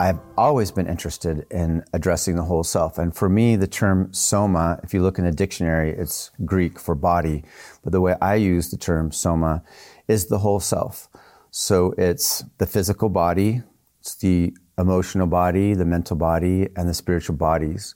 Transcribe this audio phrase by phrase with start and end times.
[0.00, 2.96] I've always been interested in addressing the whole self.
[2.96, 6.94] And for me, the term soma, if you look in a dictionary, it's Greek for
[6.94, 7.44] body.
[7.82, 9.62] But the way I use the term soma
[10.08, 11.10] is the whole self.
[11.50, 13.62] So it's the physical body,
[14.00, 17.94] it's the emotional body, the mental body, and the spiritual bodies.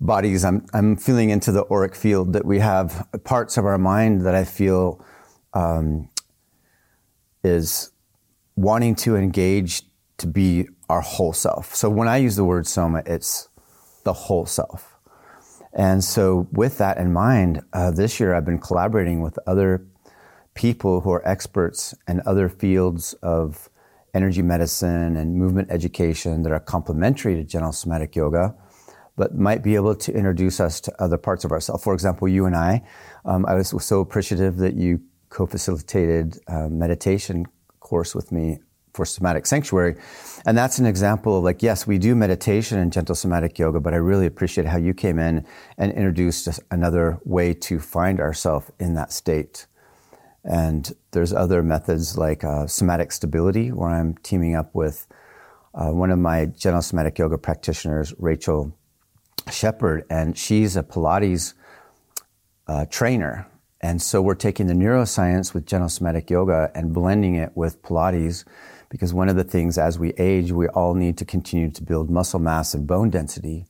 [0.00, 4.22] Bodies, I'm, I'm feeling into the auric field that we have parts of our mind
[4.22, 5.04] that I feel
[5.54, 6.10] um,
[7.44, 7.92] is
[8.56, 9.84] wanting to engage
[10.18, 11.74] to be our whole self.
[11.74, 13.48] So when I use the word soma, it's
[14.04, 14.98] the whole self.
[15.72, 19.86] And so with that in mind, uh, this year I've been collaborating with other
[20.52, 23.70] people who are experts in other fields of
[24.12, 28.54] energy medicine and movement education that are complementary to gentle somatic yoga,
[29.16, 31.82] but might be able to introduce us to other parts of ourselves.
[31.82, 32.82] For example, you and I,
[33.24, 37.46] um, I was so appreciative that you co-facilitated a meditation
[37.80, 38.58] course with me
[38.92, 39.96] for somatic sanctuary.
[40.44, 43.94] And that's an example of like, yes, we do meditation and gentle somatic yoga, but
[43.94, 45.46] I really appreciate how you came in
[45.78, 49.66] and introduced another way to find ourselves in that state.
[50.44, 55.06] And there's other methods like uh, somatic stability, where I'm teaming up with
[55.74, 58.76] uh, one of my gentle somatic yoga practitioners, Rachel
[59.50, 61.54] Shepard, and she's a Pilates
[62.66, 63.46] uh, trainer.
[63.80, 68.44] And so we're taking the neuroscience with gentle somatic yoga and blending it with Pilates
[68.92, 72.10] because one of the things as we age, we all need to continue to build
[72.10, 73.64] muscle mass and bone density.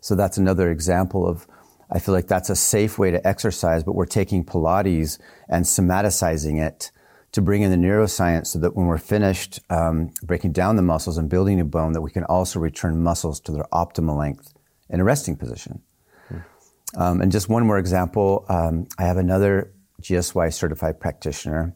[0.00, 1.46] So that's another example of,
[1.90, 6.58] I feel like that's a safe way to exercise, but we're taking Pilates and somaticizing
[6.58, 6.90] it
[7.32, 11.18] to bring in the neuroscience so that when we're finished um, breaking down the muscles
[11.18, 14.54] and building a bone, that we can also return muscles to their optimal length
[14.88, 15.82] in a resting position.
[16.28, 16.38] Hmm.
[16.96, 21.74] Um, and just one more example, um, I have another GSY certified practitioner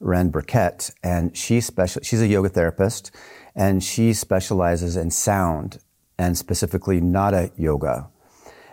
[0.00, 3.10] Ren Burkett, and she special, she's a yoga therapist,
[3.54, 5.78] and she specializes in sound
[6.18, 8.08] and specifically Nada yoga.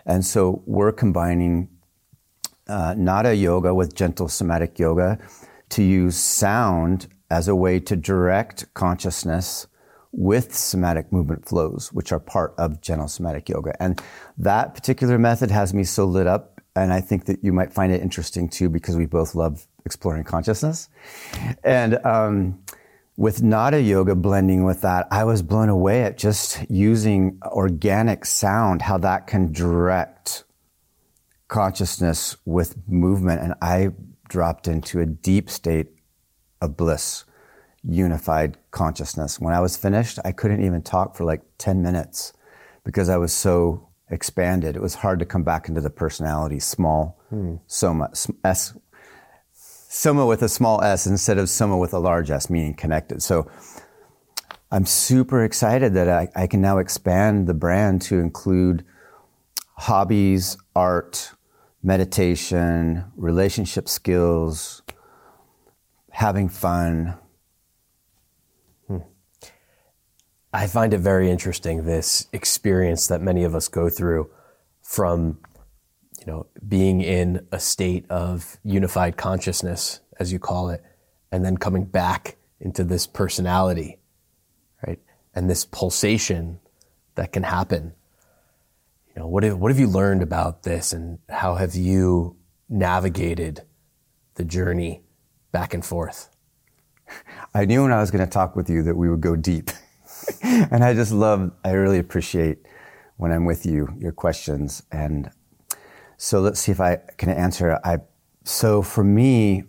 [0.05, 1.69] And so we're combining
[2.67, 5.19] uh, Nada yoga with gentle somatic yoga
[5.69, 9.67] to use sound as a way to direct consciousness
[10.11, 13.73] with somatic movement flows, which are part of gentle somatic yoga.
[13.81, 14.01] And
[14.37, 16.56] that particular method has me so lit up.
[16.77, 20.23] And I think that you might find it interesting too, because we both love exploring
[20.23, 20.89] consciousness.
[21.63, 22.59] And um,
[23.15, 28.83] with Nada Yoga blending with that, I was blown away at just using organic sound,
[28.83, 30.43] how that can direct
[31.47, 33.41] consciousness with movement.
[33.41, 33.89] And I
[34.29, 35.87] dropped into a deep state
[36.61, 37.23] of bliss,
[37.83, 39.39] unified consciousness.
[39.39, 42.33] When I was finished, I couldn't even talk for like 10 minutes
[42.83, 44.75] because I was so expanded.
[44.75, 47.55] It was hard to come back into the personality, small, hmm.
[47.67, 48.11] soma,
[48.43, 48.73] S
[49.89, 53.23] Soma with a small s instead of Soma with a large s, meaning connected.
[53.23, 53.49] So
[54.69, 58.83] I'm super excited that I, I can now expand the brand to include
[59.77, 61.31] hobbies, art,
[61.81, 64.81] meditation, relationship skills,
[66.11, 67.15] having fun.
[68.87, 68.97] Hmm.
[70.53, 74.29] I find it very interesting this experience that many of us go through
[74.81, 75.39] from
[76.19, 80.83] you know, being in a state of unified consciousness, as you call it,
[81.31, 83.99] and then coming back into this personality,
[84.85, 84.99] right?
[85.33, 86.59] And this pulsation
[87.15, 87.93] that can happen.
[89.15, 92.35] You know, what have, what have you learned about this and how have you
[92.67, 93.61] navigated
[94.35, 95.03] the journey
[95.51, 96.29] back and forth?
[97.53, 99.71] I knew when I was going to talk with you that we would go deep.
[100.43, 102.59] and I just love, I really appreciate
[103.17, 104.83] when I'm with you, your questions.
[104.91, 105.31] And
[106.17, 107.79] so let's see if I can answer.
[107.83, 107.99] I
[108.43, 109.63] so for me,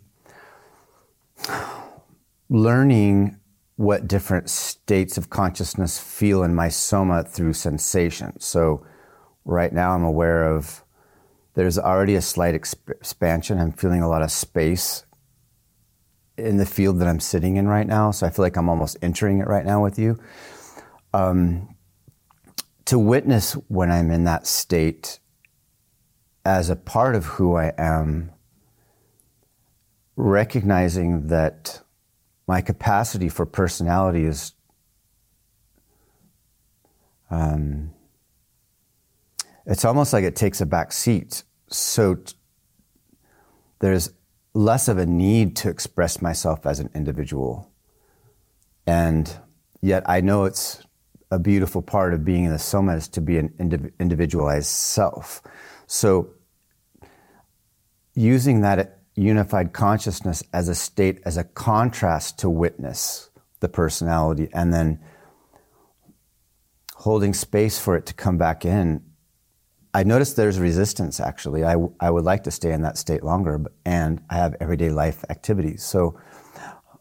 [2.49, 3.39] learning
[3.77, 8.39] what different states of consciousness feel in my soma through sensation.
[8.41, 8.87] So
[9.45, 10.85] right now I'm aware of
[11.55, 13.59] there's already a slight exp- expansion.
[13.59, 15.05] I'm feeling a lot of space
[16.39, 18.11] in the field that I'm sitting in right now.
[18.11, 20.19] So I feel like I'm almost entering it right now with you.
[21.13, 21.75] Um,
[22.85, 25.19] to witness when I'm in that state
[26.45, 28.31] as a part of who I am,
[30.17, 31.83] recognizing that
[32.47, 34.53] my capacity for personality is
[37.31, 37.91] um,
[39.67, 41.45] it's almost like it takes a back seat.
[41.69, 42.35] So t-
[43.81, 44.11] there's
[44.55, 47.71] less of a need to express myself as an individual.
[48.87, 49.31] And
[49.81, 50.83] yet I know it's
[51.31, 55.43] a beautiful part of being in the Soma is to be an indiv- individualized self.
[55.87, 56.31] So
[58.15, 63.31] using that unified consciousness as a state, as a contrast to witness
[63.61, 65.01] the personality, and then
[66.95, 69.03] holding space for it to come back in,
[69.99, 71.65] I noticed there's resistance actually.
[71.65, 75.25] I, I would like to stay in that state longer, and I have everyday life
[75.29, 75.83] activities.
[75.83, 76.17] So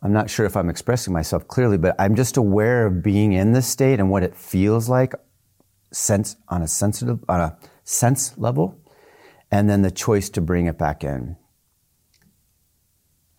[0.02, 3.52] I'm not sure if I'm expressing myself clearly, but I'm just aware of being in
[3.52, 5.14] this state and what it feels like
[5.92, 8.82] sense on a sensitive on a sense level
[9.52, 11.36] and then the choice to bring it back in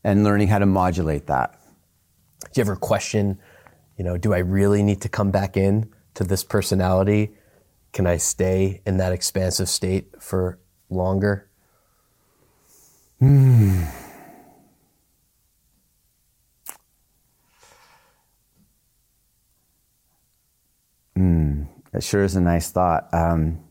[0.05, 1.61] and learning how to modulate that.
[2.41, 3.41] Do you ever question,
[3.97, 7.33] you know, do I really need to come back in to this personality?
[7.93, 10.59] Can I stay in that expansive state for
[10.91, 11.49] longer?
[13.19, 13.83] Hmm.
[21.17, 21.63] Hmm.
[21.93, 23.13] It sure is a nice thought.
[23.13, 23.65] Um,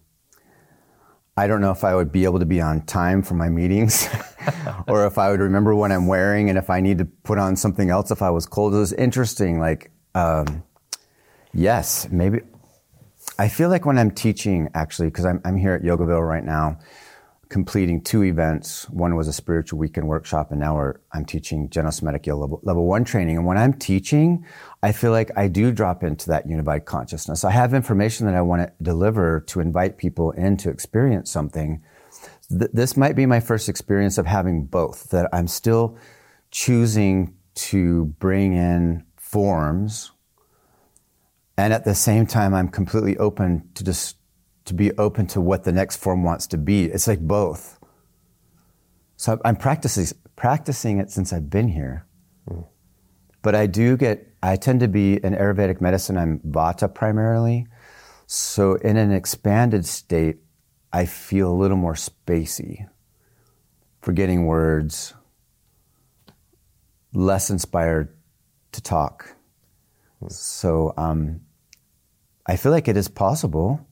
[1.38, 4.10] I don't know if I would be able to be on time for my meetings
[4.88, 7.56] or if I would remember what I'm wearing and if I need to put on
[7.56, 8.74] something else if I was cold.
[8.74, 9.60] It was interesting.
[9.60, 10.64] Like, um,
[11.54, 12.42] yes, maybe.
[13.40, 16.80] I feel like when I'm teaching, actually, because I'm, I'm here at Yogaville right now,
[17.50, 18.90] completing two events.
[18.90, 22.86] One was a spiritual weekend workshop, and now I'm teaching Gentle Somatic Yoga level, level
[22.88, 23.38] one training.
[23.38, 24.46] And when I'm teaching,
[24.82, 27.44] I feel like I do drop into that unified consciousness.
[27.44, 31.84] I have information that I want to deliver to invite people in to experience something.
[32.50, 35.98] Th- this might be my first experience of having both, that I'm still
[36.50, 40.12] choosing to bring in forms.
[41.58, 44.18] And at the same time, I'm completely open to just
[44.66, 46.86] to be open to what the next form wants to be.
[46.86, 47.80] It's like both.
[49.16, 50.06] So I'm practicing
[50.36, 52.06] practicing it since I've been here.
[52.48, 52.68] Mm.
[53.42, 57.66] But I do get I tend to be in Ayurvedic medicine I'm vata primarily.
[58.28, 60.38] So in an expanded state,
[60.94, 62.88] I feel a little more spacey,
[64.02, 65.14] forgetting words,
[67.14, 68.16] less inspired
[68.74, 69.34] to talk.
[70.22, 70.32] Mm.
[70.32, 71.42] So um,
[72.48, 73.88] I feel like it is possible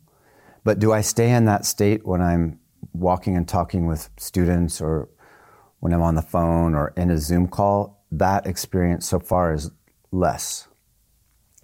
[0.66, 2.60] but do I stay in that state when I'm
[2.92, 5.08] walking and talking with students or
[5.80, 8.04] when I'm on the phone or in a Zoom call?
[8.12, 9.70] That experience so far is
[10.12, 10.68] less.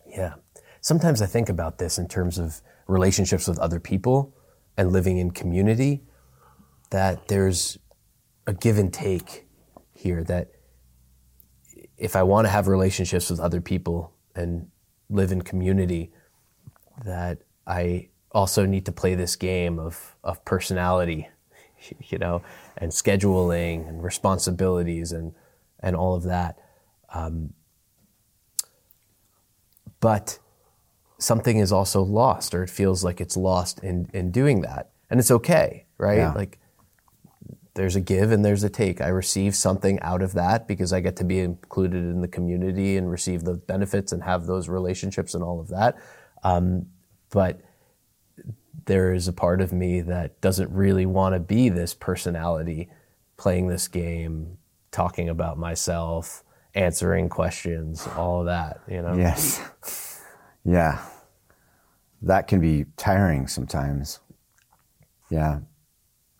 [0.06, 0.36] Yeah.
[0.82, 4.36] Sometimes I think about this in terms of relationships with other people
[4.78, 6.04] and living in community,
[6.92, 7.80] that there's
[8.46, 9.48] a give and take
[9.96, 10.52] here that
[11.98, 14.70] if I want to have relationships with other people and
[15.10, 16.12] live in community,
[17.06, 21.30] that I also need to play this game of, of personality,
[22.10, 22.42] you know,
[22.78, 25.34] and scheduling and responsibilities and,
[25.80, 26.60] and all of that.
[27.14, 27.54] Um,
[30.00, 30.40] but
[31.18, 34.90] something is also lost, or it feels like it's lost in, in doing that.
[35.10, 36.18] And it's okay, right?
[36.18, 36.34] Yeah.
[36.34, 36.58] Like
[37.74, 39.02] there's a give and there's a take.
[39.02, 42.98] I receive something out of that because I get to be included in the community
[42.98, 45.96] and receive the benefits and have those relationships and all of that.
[46.44, 46.88] Um,
[47.30, 47.62] but
[48.86, 52.90] there is a part of me that doesn't really want to be this personality
[53.38, 54.58] playing this game,
[54.92, 56.44] talking about myself,
[56.74, 59.16] answering questions, all of that, you know?
[59.16, 60.22] Yes.
[60.64, 61.04] Yeah.
[62.22, 64.20] That can be tiring sometimes.
[65.30, 65.60] Yeah.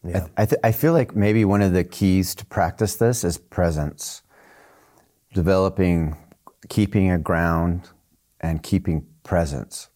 [0.04, 0.18] yeah.
[0.18, 3.24] I, th- I, th- I feel like maybe one of the keys to practice this
[3.24, 4.22] is presence,
[5.34, 6.18] developing,
[6.70, 7.90] keeping a ground,
[8.40, 9.90] and keeping presence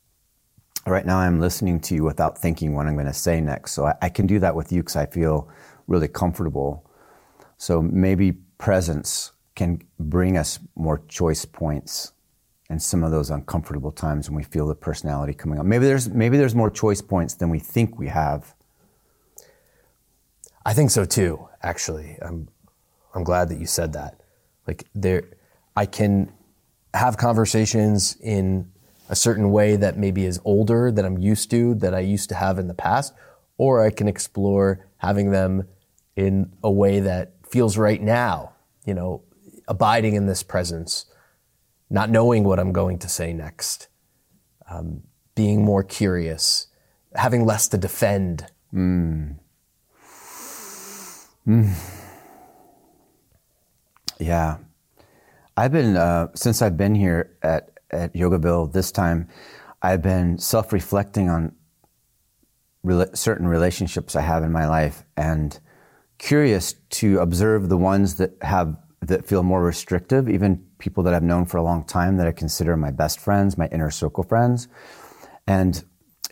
[0.87, 3.73] right now I'm listening to you without thinking what I'm going to say next.
[3.73, 5.49] So I, I can do that with you because I feel
[5.87, 6.89] really comfortable.
[7.57, 12.13] So maybe presence can bring us more choice points
[12.69, 15.65] and some of those uncomfortable times when we feel the personality coming up.
[15.65, 18.55] Maybe there's maybe there's more choice points than we think we have.
[20.65, 22.17] I think so too, actually.
[22.21, 22.47] I'm
[23.13, 24.21] I'm glad that you said that.
[24.67, 25.23] Like there
[25.75, 26.31] I can
[26.93, 28.71] have conversations in
[29.09, 32.35] a certain way that maybe is older that I'm used to, that I used to
[32.35, 33.13] have in the past,
[33.57, 35.67] or I can explore having them
[36.15, 38.53] in a way that feels right now,
[38.85, 39.21] you know,
[39.67, 41.05] abiding in this presence,
[41.89, 43.87] not knowing what I'm going to say next,
[44.69, 45.03] um,
[45.35, 46.67] being more curious,
[47.13, 48.47] having less to defend.
[48.73, 49.35] Mm.
[51.47, 51.73] Mm.
[54.19, 54.57] Yeah.
[55.55, 59.27] I've been, uh, since I've been here at at Yogaville this time,
[59.81, 61.53] I've been self reflecting on
[63.13, 65.59] certain relationships I have in my life and
[66.17, 71.23] curious to observe the ones that have that feel more restrictive, even people that I've
[71.23, 74.67] known for a long time that I consider my best friends, my inner circle friends.
[75.47, 75.83] And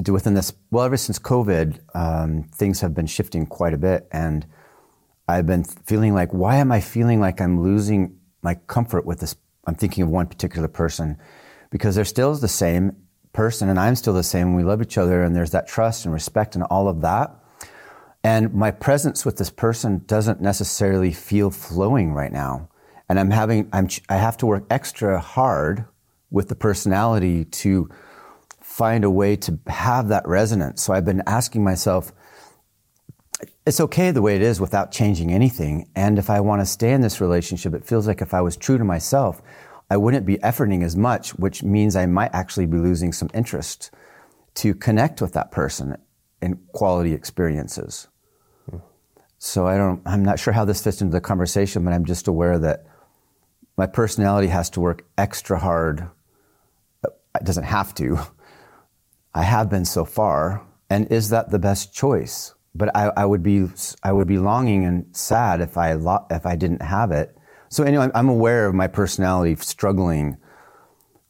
[0.10, 4.08] within this, well, ever since COVID, um, things have been shifting quite a bit.
[4.12, 4.46] And
[5.28, 9.36] I've been feeling like, why am I feeling like I'm losing my comfort with this?
[9.66, 11.18] I'm thinking of one particular person
[11.74, 12.96] because they're still the same,
[13.34, 14.54] person and I'm still the same.
[14.54, 17.36] We love each other and there's that trust and respect and all of that.
[18.24, 22.70] And my presence with this person doesn't necessarily feel flowing right now.
[23.10, 25.86] And I'm having, I'm, I have to work extra hard
[26.30, 27.90] with the personality to
[28.62, 30.84] find a way to have that resonance.
[30.84, 32.14] So I've been asking myself,
[33.66, 35.90] it's okay the way it is without changing anything.
[35.96, 38.56] And if I want to stay in this relationship, it feels like if I was
[38.56, 39.42] true to myself,
[39.94, 43.92] I wouldn't be efforting as much, which means I might actually be losing some interest
[44.56, 45.96] to connect with that person
[46.42, 48.08] in quality experiences.
[49.38, 52.28] So I don't, I'm not sure how this fits into the conversation, but I'm just
[52.28, 52.88] aware that
[53.78, 56.10] my personality has to work extra hard.
[57.04, 58.18] It doesn't have to.
[59.36, 60.66] I have been so far.
[60.90, 62.56] And is that the best choice?
[62.74, 63.68] But I, I would be,
[64.02, 67.38] I would be longing and sad if I, lo- if I didn't have it.
[67.74, 70.38] So anyway, I'm aware of my personality struggling.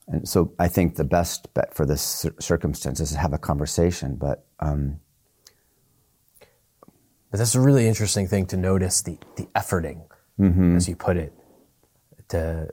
[0.09, 4.17] And so I think the best bet for this circumstance is to have a conversation.
[4.17, 4.99] But, um,
[7.31, 10.05] but that's a really interesting thing to notice the, the efforting,
[10.37, 10.75] mm-hmm.
[10.75, 11.31] as you put it,
[12.27, 12.67] to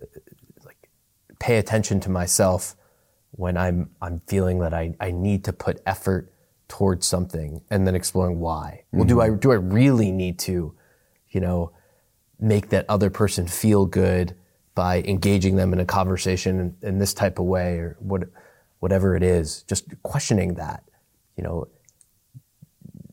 [0.65, 0.91] like
[1.39, 2.75] pay attention to myself
[3.31, 6.33] when I'm, I'm feeling that I, I need to put effort
[6.67, 8.83] towards something and then exploring why.
[8.87, 8.99] Mm-hmm.
[8.99, 9.39] Well, do I, mm-hmm.
[9.39, 10.75] do I really need to,
[11.29, 11.71] you know,
[12.41, 14.35] make that other person feel good
[14.75, 18.23] by engaging them in a conversation in, in this type of way or what,
[18.79, 20.85] whatever it is, just questioning that,
[21.37, 21.69] you know,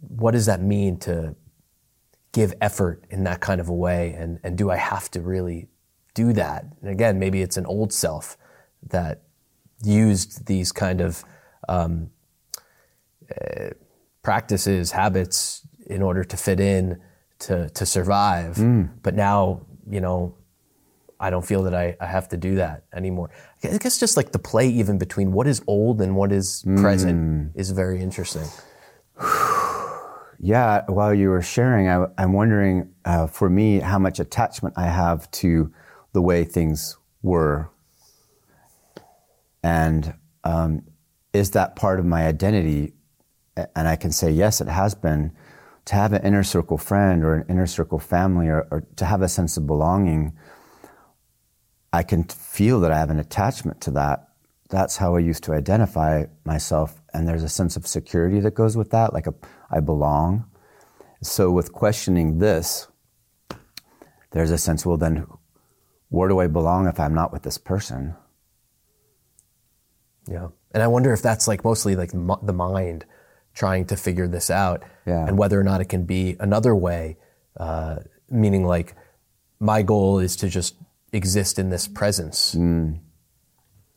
[0.07, 1.35] what does that mean to
[2.31, 4.13] give effort in that kind of a way?
[4.17, 5.67] And, and do I have to really
[6.13, 6.65] do that?
[6.81, 8.37] And again, maybe it's an old self
[8.89, 9.23] that
[9.83, 11.23] used these kind of
[11.67, 12.09] um,
[13.29, 13.69] uh,
[14.21, 17.01] practices, habits in order to fit in,
[17.39, 18.55] to, to survive.
[18.55, 18.89] Mm.
[19.03, 20.35] But now, you know,
[21.19, 23.31] I don't feel that I, I have to do that anymore.
[23.63, 26.79] I guess just like the play even between what is old and what is mm.
[26.79, 28.47] present is very interesting.
[30.39, 34.85] Yeah, while you were sharing, I, am wondering uh, for me how much attachment I
[34.85, 35.73] have to
[36.13, 37.71] the way things were.
[39.63, 40.13] And
[40.43, 40.83] um,
[41.33, 42.93] is that part of my identity?
[43.75, 45.31] And I can say, yes, it has been.
[45.87, 49.21] To have an inner circle friend or an inner circle family or, or to have
[49.21, 50.37] a sense of belonging,
[51.93, 54.27] I can feel that I have an attachment to that.
[54.69, 57.01] That's how I used to identify myself.
[57.13, 59.33] And there's a sense of security that goes with that, like a
[59.71, 60.45] I belong.
[61.21, 62.87] So with questioning this,
[64.31, 65.25] there's a sense, well, then
[66.09, 68.15] where do I belong if I'm not with this person?
[70.29, 70.49] Yeah.
[70.71, 73.05] And I wonder if that's like mostly like the mind
[73.57, 75.25] trying to figure this out yeah.
[75.25, 77.17] and whether or not it can be another way,
[77.59, 77.95] uh,
[78.29, 78.95] meaning like
[79.59, 80.75] my goal is to just
[81.11, 82.99] exist in this presence mm.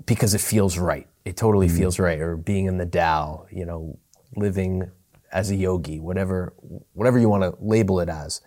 [0.06, 1.06] because it feels right.
[1.26, 1.76] It totally mm.
[1.76, 2.18] feels right.
[2.18, 3.98] Or being in the Tao, you know,
[4.34, 4.90] living
[5.30, 6.54] as a yogi, whatever,
[6.94, 8.40] whatever you want to label it as.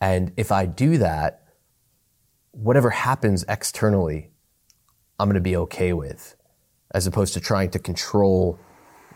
[0.00, 1.42] And if I do that,
[2.52, 4.30] whatever happens externally,
[5.18, 6.34] I'm going to be okay with,
[6.94, 8.58] as opposed to trying to control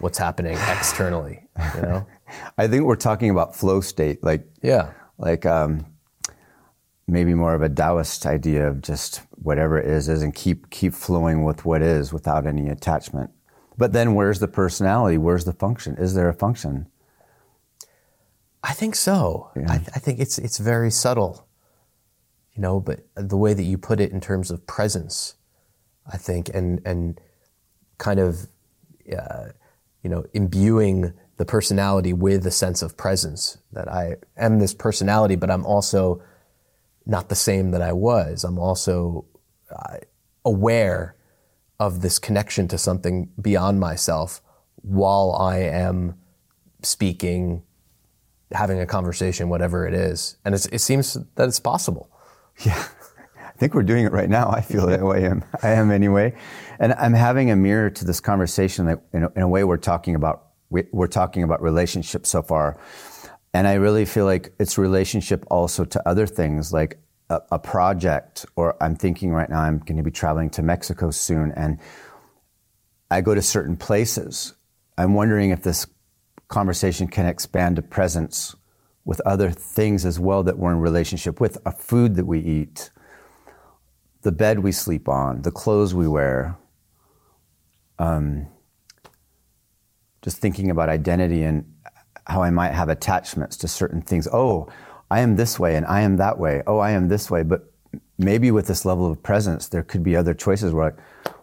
[0.05, 1.49] what's happening externally.
[1.75, 2.07] You know,
[2.59, 5.87] I think we're talking about flow state, like yeah, like um,
[7.09, 10.93] maybe more of a Taoist idea of just whatever it is is, and keep keep
[10.93, 13.31] flowing with what is without any attachment.
[13.79, 15.17] But then where's the personality?
[15.19, 15.97] Where's the function?
[15.97, 16.87] Is there a function?
[18.63, 19.51] I think so.
[19.57, 19.73] Yeah.
[19.73, 21.49] I, I, think it's it's very subtle,
[22.55, 22.79] you know.
[22.79, 25.35] But the way that you put it in terms of presence,
[26.07, 27.21] I think, and and
[27.99, 28.49] kind of,
[29.11, 29.49] uh,
[30.05, 33.59] you know, imbuing the personality with a sense of presence.
[33.73, 36.23] That I am this personality, but I'm also
[37.07, 38.45] not the same that I was.
[38.45, 39.25] I'm also
[39.75, 39.97] uh,
[40.45, 41.17] aware
[41.81, 44.41] of this connection to something beyond myself
[44.77, 46.15] while I am
[46.83, 47.63] speaking,
[48.53, 50.37] having a conversation, whatever it is.
[50.45, 52.11] And it seems that it's possible.
[52.65, 52.87] Yeah.
[53.55, 54.51] I think we're doing it right now.
[54.51, 55.31] I feel that way.
[55.63, 56.35] I am anyway.
[56.81, 59.77] And I'm having a mirror to this conversation that in a, in a way we're
[59.77, 62.81] talking about, we're talking about relationships so far.
[63.53, 66.99] And I really feel like it's relationship also to other things like
[67.31, 71.13] a, a project, or I'm thinking right now I'm going to be traveling to Mexico
[71.13, 71.79] soon, and
[73.11, 74.55] I go to certain places.
[74.99, 75.87] I'm wondering if this
[76.49, 78.57] conversation can expand to presence
[79.05, 82.91] with other things as well that we're in relationship with, a food that we eat,
[84.25, 86.57] the bed we sleep on, the clothes we wear.
[87.99, 88.49] Um,
[90.23, 91.71] just thinking about identity and
[92.27, 94.27] how I might have attachments to certain things.
[94.33, 94.69] Oh,
[95.11, 96.63] I am this way and I am that way.
[96.67, 97.43] Oh, I am this way.
[97.43, 97.71] But
[98.19, 100.97] maybe with this level of presence, there could be other choices where, like,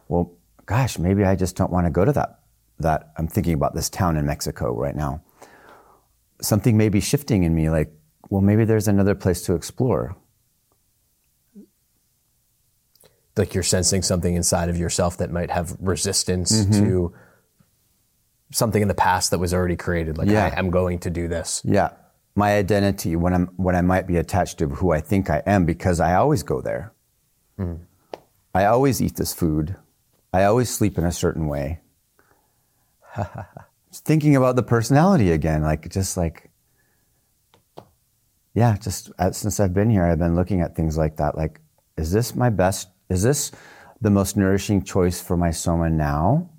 [0.07, 0.33] well,
[0.65, 2.39] gosh, maybe I just don't want to go to that.
[2.79, 5.21] That I'm thinking about this town in Mexico right now.
[6.41, 7.93] Something may be shifting in me, like,
[8.29, 10.15] well, maybe there's another place to explore.
[13.37, 16.83] Like you're sensing something inside of yourself that might have resistance mm-hmm.
[16.83, 17.13] to
[18.51, 20.17] something in the past that was already created.
[20.17, 20.51] Like yeah.
[20.53, 21.61] I am going to do this.
[21.63, 21.91] Yeah,
[22.35, 25.65] my identity when I'm when I might be attached to who I think I am
[25.65, 26.93] because I always go there.
[27.57, 27.79] Mm.
[28.53, 29.75] I always eat this food.
[30.33, 31.79] I always sleep in a certain way.
[33.89, 36.51] just thinking about the personality again, like just like
[38.53, 41.37] yeah, just uh, since I've been here, I've been looking at things like that.
[41.37, 41.61] Like,
[41.97, 42.89] is this my best?
[43.11, 43.51] Is this
[43.99, 46.49] the most nourishing choice for my soma now?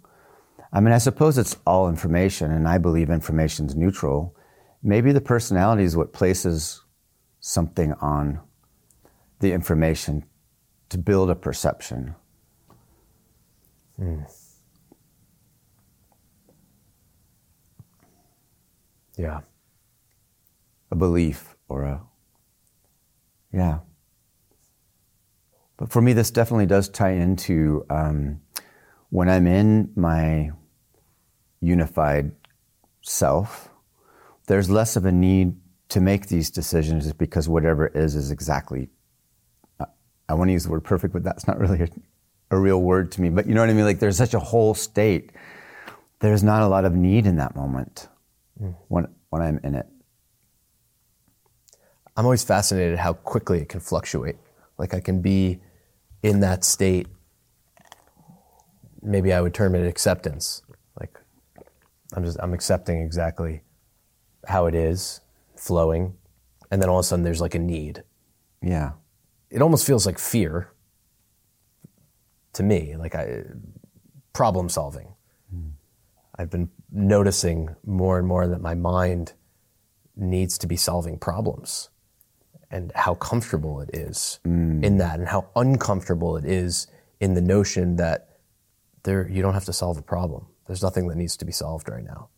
[0.71, 4.37] I mean, I suppose it's all information, and I believe information is neutral.
[4.83, 6.85] Maybe the personality is what places
[7.41, 8.39] something on
[9.41, 10.27] the information
[10.91, 12.15] to build a perception.
[13.99, 14.31] Mm.
[19.17, 19.41] Yeah.
[20.91, 22.03] A belief or a,
[23.55, 23.79] yeah.
[25.83, 28.41] But for me, this definitely does tie into um,
[29.11, 30.53] when I'm in my
[31.61, 32.31] unified
[33.01, 33.69] self,
[34.47, 35.57] there's less of a need
[35.89, 38.91] to make these decisions because whatever it is is exactly.
[39.81, 39.87] Uh,
[40.29, 41.89] I want to use the word perfect, but that's not really a,
[42.53, 43.31] a real word to me.
[43.31, 43.85] But you know what I mean?
[43.85, 45.33] Like there's such a whole state.
[46.21, 48.07] There's not a lot of need in that moment
[48.63, 48.73] mm.
[48.87, 49.87] when when I'm in it.
[52.17, 54.37] I'm always fascinated how quickly it can fluctuate.
[54.79, 55.61] Like I can be
[56.23, 57.09] in that state.
[59.03, 60.63] Maybe I would term it acceptance.
[60.99, 61.19] Like
[62.15, 63.63] I'm just I'm accepting exactly
[64.47, 65.21] how it is,
[65.57, 66.15] flowing,
[66.71, 68.05] and then all of a sudden there's like a need.
[68.63, 68.93] Yeah.
[69.51, 70.73] It almost feels like fear
[72.55, 73.43] to me, like I
[74.33, 75.15] problem solving.
[75.55, 75.73] Mm.
[76.37, 79.35] I've been noticing more and more that my mind
[80.17, 81.91] needs to be solving problems
[82.73, 84.83] and how comfortable it is mm.
[84.83, 86.87] in that and how uncomfortable it is
[87.21, 88.31] in the notion that
[89.05, 90.47] there you don't have to solve a problem.
[90.67, 92.29] There's nothing that needs to be solved right now.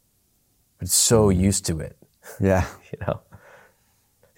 [0.79, 1.39] But it's so mm.
[1.39, 1.97] used to it.
[2.41, 2.67] Yeah.
[2.93, 3.21] you know.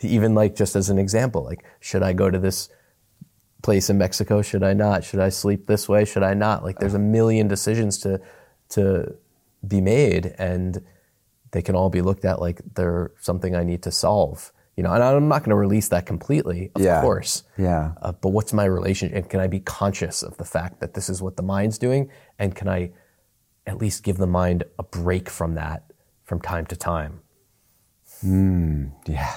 [0.02, 2.68] Even like just as an example, like should I go to this
[3.62, 4.42] place in Mexico?
[4.42, 5.02] Should I not?
[5.02, 6.04] Should I sleep this way?
[6.04, 6.62] Should I not?
[6.62, 8.20] Like there's a million decisions to
[8.68, 9.16] to
[9.66, 10.84] be made and
[11.52, 14.52] they can all be looked at like they're something I need to solve.
[14.76, 17.00] You know, and I'm not going to release that completely, of yeah.
[17.00, 17.44] course.
[17.56, 17.92] Yeah.
[18.02, 19.16] Uh, but what's my relationship?
[19.16, 22.10] And can I be conscious of the fact that this is what the mind's doing?
[22.38, 22.90] And can I
[23.66, 25.92] at least give the mind a break from that
[26.24, 27.20] from time to time.
[28.24, 29.36] Mm, yeah.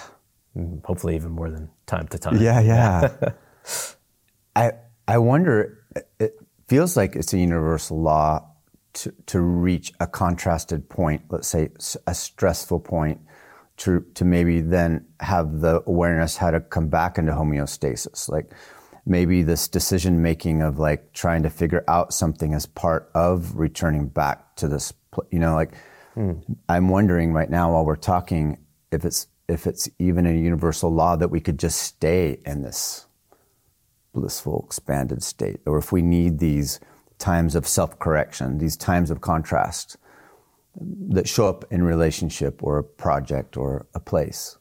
[0.55, 2.41] Mm, hopefully, even more than time to time.
[2.41, 3.31] Yeah, yeah.
[4.55, 4.71] I
[5.07, 5.83] I wonder.
[6.19, 6.35] It
[6.67, 8.45] feels like it's a universal law
[8.93, 11.23] to to reach a contrasted point.
[11.29, 11.69] Let's say
[12.07, 13.21] a stressful point.
[13.79, 18.51] To to maybe then have the awareness how to come back into homeostasis, like
[19.09, 24.07] maybe this decision making of like trying to figure out something as part of returning
[24.07, 24.93] back to this
[25.31, 25.73] you know like
[26.15, 26.41] mm.
[26.69, 28.57] i'm wondering right now while we're talking
[28.91, 33.07] if it's if it's even a universal law that we could just stay in this
[34.13, 36.79] blissful expanded state or if we need these
[37.17, 39.97] times of self-correction these times of contrast
[40.75, 44.59] that show up in relationship or a project or a place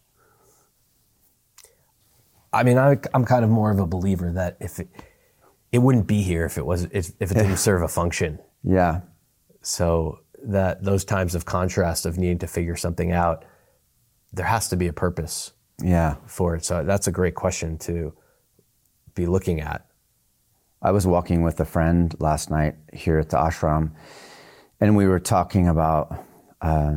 [2.53, 4.89] I mean, I, am kind of more of a believer that if it,
[5.71, 8.39] it wouldn't be here if it was if, if it didn't serve a function.
[8.63, 9.03] Yeah.
[9.61, 13.45] So that those times of contrast of needing to figure something out,
[14.33, 15.53] there has to be a purpose.
[15.83, 16.17] Yeah.
[16.27, 16.65] For it.
[16.65, 18.15] So that's a great question to
[19.15, 19.87] be looking at.
[20.81, 23.91] I was walking with a friend last night here at the ashram,
[24.81, 26.25] and we were talking about
[26.61, 26.95] uh,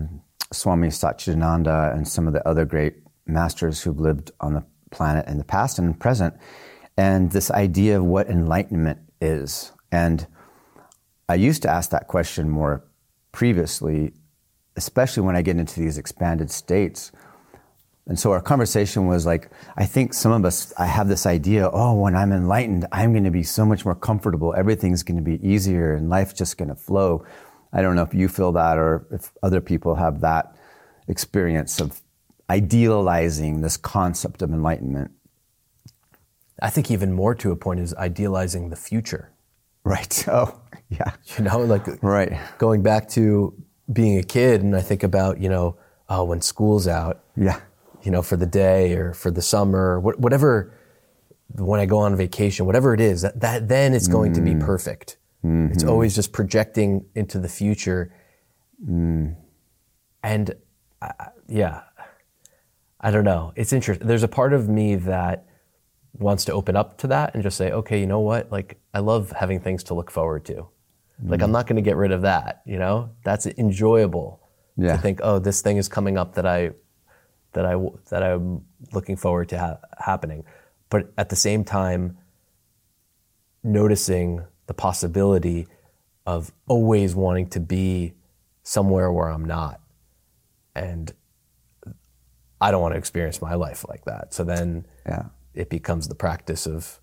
[0.53, 5.37] Swami Satchidananda and some of the other great masters who've lived on the planet in
[5.37, 6.35] the past and present,
[6.97, 9.71] and this idea of what enlightenment is.
[9.91, 10.27] And
[11.29, 12.83] I used to ask that question more
[13.31, 14.13] previously,
[14.75, 17.11] especially when I get into these expanded states.
[18.07, 21.69] And so our conversation was like, I think some of us, I have this idea,
[21.71, 24.53] oh, when I'm enlightened, I'm going to be so much more comfortable.
[24.53, 27.25] Everything's going to be easier and life's just going to flow.
[27.73, 30.55] I don't know if you feel that or if other people have that
[31.07, 32.01] experience of
[32.49, 35.11] idealizing this concept of enlightenment.
[36.61, 39.31] I think even more to a point is idealizing the future.
[39.83, 40.25] Right.
[40.31, 41.13] Oh, yeah.
[41.37, 42.37] You know, like right.
[42.57, 43.53] going back to
[43.91, 45.77] being a kid, and I think about you know,
[46.09, 47.23] oh, when school's out.
[47.37, 47.59] Yeah.
[48.03, 50.73] You know, for the day or for the summer, whatever.
[51.55, 54.35] When I go on vacation, whatever it is, that, that then it's going mm.
[54.35, 54.61] to be mm.
[55.41, 55.75] Perfect.
[55.75, 58.13] It's always just projecting into the future.
[58.87, 59.35] And
[61.01, 61.09] uh,
[61.47, 61.81] yeah,
[62.99, 63.53] I don't know.
[63.55, 64.07] It's interesting.
[64.07, 65.45] There's a part of me that
[66.13, 68.51] wants to open up to that and just say, okay, you know what?
[68.51, 70.67] Like, I love having things to look forward to.
[71.23, 72.61] Like, I'm not going to get rid of that.
[72.65, 74.41] You know, that's enjoyable
[74.75, 74.95] Yeah.
[74.95, 76.71] to think, oh, this thing is coming up that I
[77.53, 77.75] that I
[78.09, 80.43] that I'm looking forward to ha- happening.
[80.89, 82.17] But at the same time,
[83.63, 85.67] noticing the possibility
[86.25, 88.13] of always wanting to be
[88.63, 89.81] somewhere where I'm not,
[90.73, 91.11] and
[92.61, 94.33] I don't want to experience my life like that.
[94.33, 95.25] So then Yeah.
[95.53, 97.01] it becomes the practice of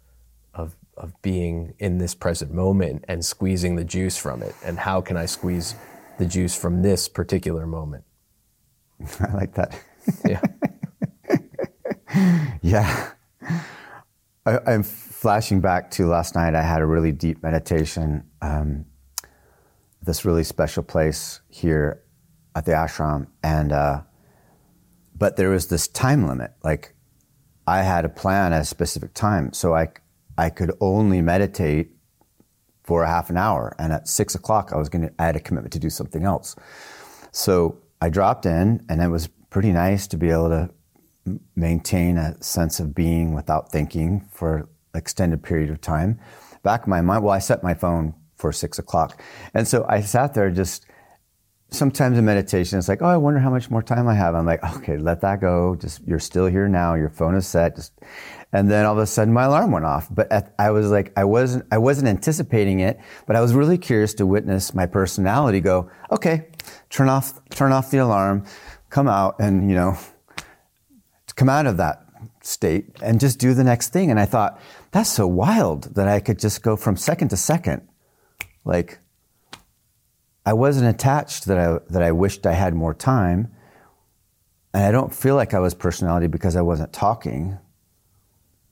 [0.55, 4.55] of of being in this present moment and squeezing the juice from it.
[4.65, 5.75] And how can I squeeze
[6.17, 8.05] the juice from this particular moment?
[9.21, 9.79] I like that.
[10.27, 10.41] Yeah.
[12.63, 13.11] Yeah.
[14.49, 16.55] I, I'm flashing back to last night.
[16.55, 18.25] I had a really deep meditation.
[18.41, 18.87] Um,
[20.01, 22.03] this really special place here
[22.55, 24.03] at the ashram, and uh,
[25.15, 26.53] but there was this time limit.
[26.65, 26.95] Like
[27.67, 29.89] I had a plan at a specific time, so I
[30.39, 31.91] I could only meditate
[32.85, 35.13] for a half an hour, and at six o'clock I was going to.
[35.19, 36.57] I had a commitment to do something else.
[37.33, 40.71] So I dropped in, and it was pretty nice to be able to
[41.55, 46.19] maintain a sense of being without thinking for extended period of time.
[46.63, 49.23] Back in my mind, well, I set my phone for six o'clock,
[49.55, 50.87] and so I sat there just.
[51.71, 54.35] Sometimes in meditation, it's like, oh, I wonder how much more time I have.
[54.35, 55.77] I'm like, okay, let that go.
[55.77, 56.95] Just you're still here now.
[56.95, 57.77] Your phone is set.
[57.77, 57.93] Just,
[58.55, 60.09] and then all of a sudden, my alarm went off.
[60.11, 62.99] But at, I was like, I wasn't, I wasn't anticipating it.
[63.27, 66.47] But I was really curious to witness my personality go, okay,
[66.89, 68.47] turn off, turn off the alarm,
[68.89, 69.99] come out, and you know,
[71.39, 72.05] come out of that
[72.43, 74.11] state and just do the next thing.
[74.11, 77.89] And I thought, that's so wild that I could just go from second to second.
[78.65, 78.99] Like,
[80.45, 83.53] I wasn't attached that I, that I wished I had more time.
[84.75, 87.59] And I don't feel like I was personality because I wasn't talking.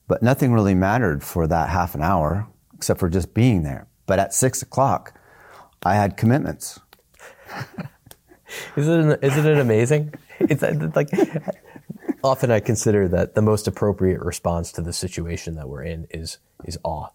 [0.09, 3.87] But nothing really mattered for that half an hour except for just being there.
[4.07, 5.19] But at six o'clock,
[5.85, 6.81] I had commitments.
[8.77, 10.15] Isn't it, isn't it amazing?
[10.39, 10.63] It's
[10.95, 11.09] like
[12.27, 16.39] often I consider that the most appropriate response to the situation that we're in is
[16.65, 17.09] is awe.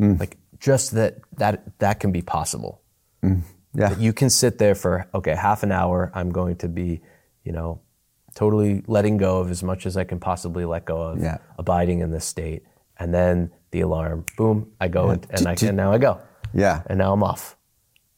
[0.00, 0.18] Mm.
[0.20, 2.80] Like just that that that can be possible.
[3.22, 3.42] Mm.
[3.74, 3.88] Yeah.
[3.90, 6.10] That you can sit there for okay half an hour.
[6.14, 7.00] I'm going to be,
[7.42, 7.80] you know,
[8.34, 11.38] totally letting go of as much as I can possibly let go of, Yeah.
[11.58, 12.62] abiding in this state,
[12.98, 16.20] and then the alarm, boom, I go and, and I and now I go,
[16.52, 16.82] Yeah.
[16.86, 17.56] and now I'm off.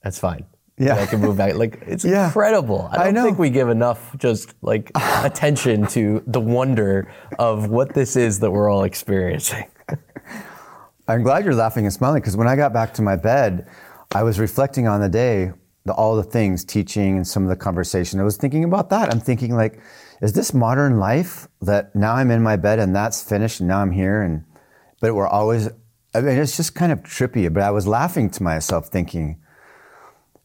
[0.02, 0.44] That's fine.
[0.78, 0.96] Yeah.
[0.96, 1.54] I can move back.
[1.54, 2.26] Like it's Yeah.
[2.26, 2.88] incredible.
[2.92, 3.24] I I don't know.
[3.24, 4.90] think we give enough just like
[5.24, 9.64] attention to the wonder of what this is that we're all experiencing.
[11.08, 13.68] I'm glad you're laughing and smiling because when I got back to my bed,
[14.14, 15.52] I was reflecting on the day,
[15.84, 18.18] the, all the things, teaching and some of the conversation.
[18.18, 19.12] I was thinking about that.
[19.12, 19.80] I'm thinking like,
[20.20, 23.80] is this modern life that now I'm in my bed and that's finished and now
[23.80, 24.44] I'm here and,
[25.00, 25.68] but we're always,
[26.14, 27.52] I mean, it's just kind of trippy.
[27.52, 29.40] But I was laughing to myself thinking,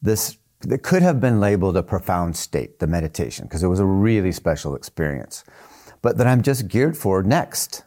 [0.01, 0.37] this
[0.69, 4.31] it could have been labeled a profound state, the meditation, because it was a really
[4.31, 5.43] special experience.
[6.01, 7.83] But that I'm just geared for next.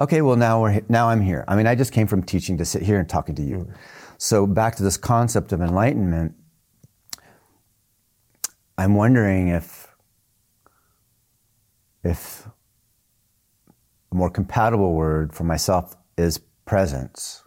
[0.00, 1.44] Okay, well now we're now I'm here.
[1.48, 3.56] I mean, I just came from teaching to sit here and talking to you.
[3.56, 3.74] Mm.
[4.18, 6.34] So back to this concept of enlightenment.
[8.78, 9.88] I'm wondering if
[12.04, 12.48] if
[14.10, 17.42] a more compatible word for myself is presence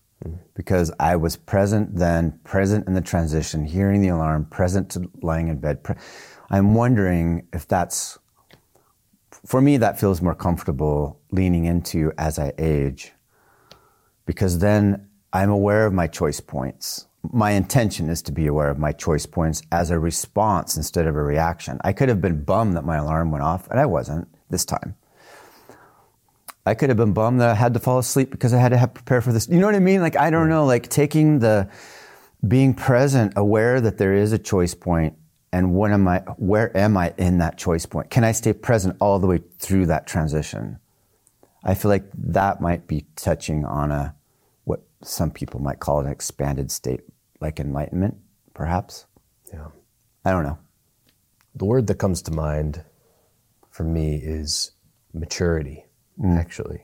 [0.54, 5.47] because I was present then, present in the transition, hearing the alarm, present to lying
[5.49, 5.80] in bed.
[6.49, 8.17] I'm wondering if that's,
[9.45, 13.13] for me, that feels more comfortable leaning into as I age
[14.25, 17.08] because then I'm aware of my choice points.
[17.32, 21.15] My intention is to be aware of my choice points as a response instead of
[21.15, 21.80] a reaction.
[21.84, 24.95] I could have been bummed that my alarm went off, and I wasn't this time.
[26.65, 28.78] I could have been bummed that I had to fall asleep because I had to
[28.78, 29.47] have prepare for this.
[29.47, 30.01] You know what I mean?
[30.01, 31.69] Like I don't know, like taking the
[32.47, 35.15] being present, aware that there is a choice point
[35.56, 38.10] and when am I where am I in that choice point?
[38.10, 40.80] Can I stay present all the way through that transition?
[41.63, 44.15] I feel like that might be touching on a
[44.65, 47.01] what some people might call an expanded state,
[47.39, 48.17] like enlightenment,
[48.54, 49.06] perhaps.
[49.54, 49.67] Yeah.
[50.25, 50.58] I don't know.
[51.56, 52.84] The word that comes to mind
[53.71, 54.71] for me is
[55.13, 55.85] maturity,
[56.23, 56.84] actually.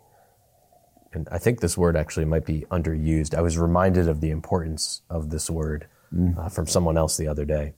[1.13, 3.35] And I think this word actually might be underused.
[3.35, 5.87] I was reminded of the importance of this word
[6.37, 7.73] uh, from someone else the other day.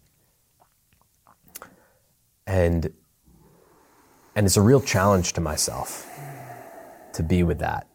[2.46, 2.94] And
[4.36, 6.10] and it's a real challenge to myself
[7.14, 7.88] to be with that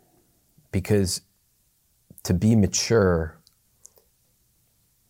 [0.70, 1.22] because
[2.22, 3.38] to be mature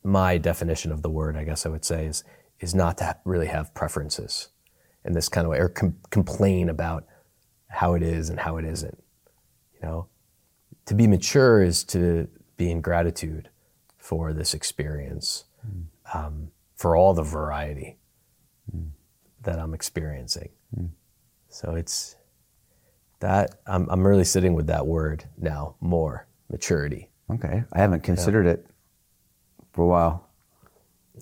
[0.03, 2.25] my definition of the word, I guess I would say, is
[2.61, 4.49] is not to really have preferences
[5.05, 7.07] in this kind of way or com- complain about
[7.69, 9.03] how it is and how it isn't.
[9.75, 10.09] You know,
[10.87, 13.51] to be mature is to be in gratitude
[13.99, 15.85] for this experience, mm.
[16.15, 17.99] um, for all the variety
[18.75, 18.91] mm.
[19.43, 20.49] that I'm experiencing.
[20.77, 20.91] Mm.
[21.49, 22.17] So it's
[23.21, 27.11] that I'm, I'm really sitting with that word now more maturity.
[27.31, 27.65] Okay.
[27.73, 28.53] I haven't considered yeah.
[28.53, 28.67] it
[29.73, 30.29] for a while.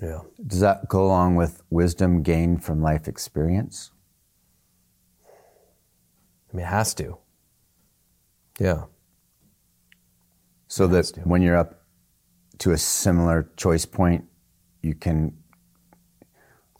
[0.00, 0.20] Yeah.
[0.46, 3.90] Does that go along with wisdom gained from life experience?
[6.52, 7.18] I mean, it has to.
[8.58, 8.84] Yeah.
[10.68, 11.82] So that when you're up
[12.58, 14.24] to a similar choice point,
[14.82, 15.36] you can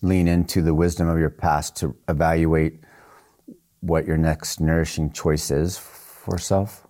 [0.02, 2.80] lean into the wisdom of your past to evaluate
[3.80, 6.86] what your next nourishing choice is for self?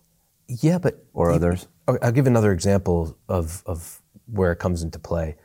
[0.49, 1.69] Yeah, but or others.
[1.89, 5.37] Oh, I'll give another example of of where it comes into play.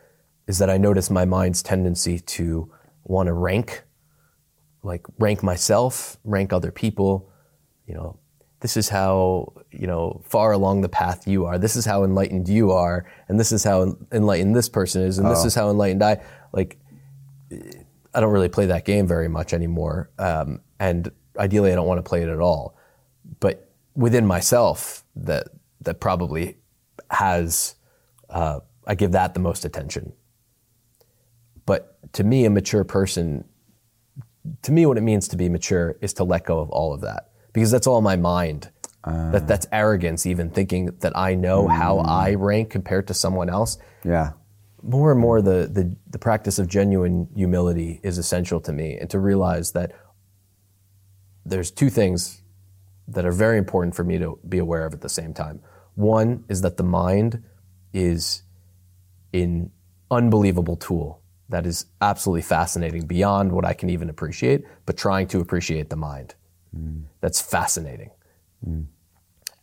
[0.47, 2.71] Is that I notice my mind's tendency to
[3.03, 3.83] want to rank,
[4.83, 7.29] like rank myself, rank other people.
[7.87, 8.19] You know,
[8.61, 11.57] this is how you know far along the path you are.
[11.57, 15.27] This is how enlightened you are, and this is how enlightened this person is, and
[15.27, 15.31] oh.
[15.31, 16.21] this is how enlightened I.
[16.53, 16.79] Like,
[18.13, 21.99] I don't really play that game very much anymore, um, and ideally I don't want
[21.99, 22.77] to play it at all.
[23.39, 25.47] But within myself, that
[25.81, 26.57] that probably
[27.09, 27.75] has
[28.31, 30.13] uh, I give that the most attention.
[31.65, 33.45] But to me, a mature person,
[34.63, 37.01] to me, what it means to be mature is to let go of all of
[37.01, 38.69] that because that's all my mind.
[39.03, 41.75] Uh, that that's arrogance, even thinking that I know mm.
[41.75, 43.79] how I rank compared to someone else.
[44.03, 44.33] Yeah.
[44.83, 49.09] More and more, the, the the practice of genuine humility is essential to me, and
[49.09, 49.93] to realize that
[51.45, 52.41] there's two things
[53.07, 55.61] that are very important for me to be aware of at the same time.
[55.95, 57.43] One is that the mind
[57.93, 58.43] is
[59.33, 59.71] an
[60.11, 61.20] unbelievable tool
[61.51, 65.95] that is absolutely fascinating beyond what I can even appreciate, but trying to appreciate the
[65.95, 66.35] mind.
[66.75, 67.03] Mm.
[67.19, 68.11] That's fascinating.
[68.67, 68.87] Mm.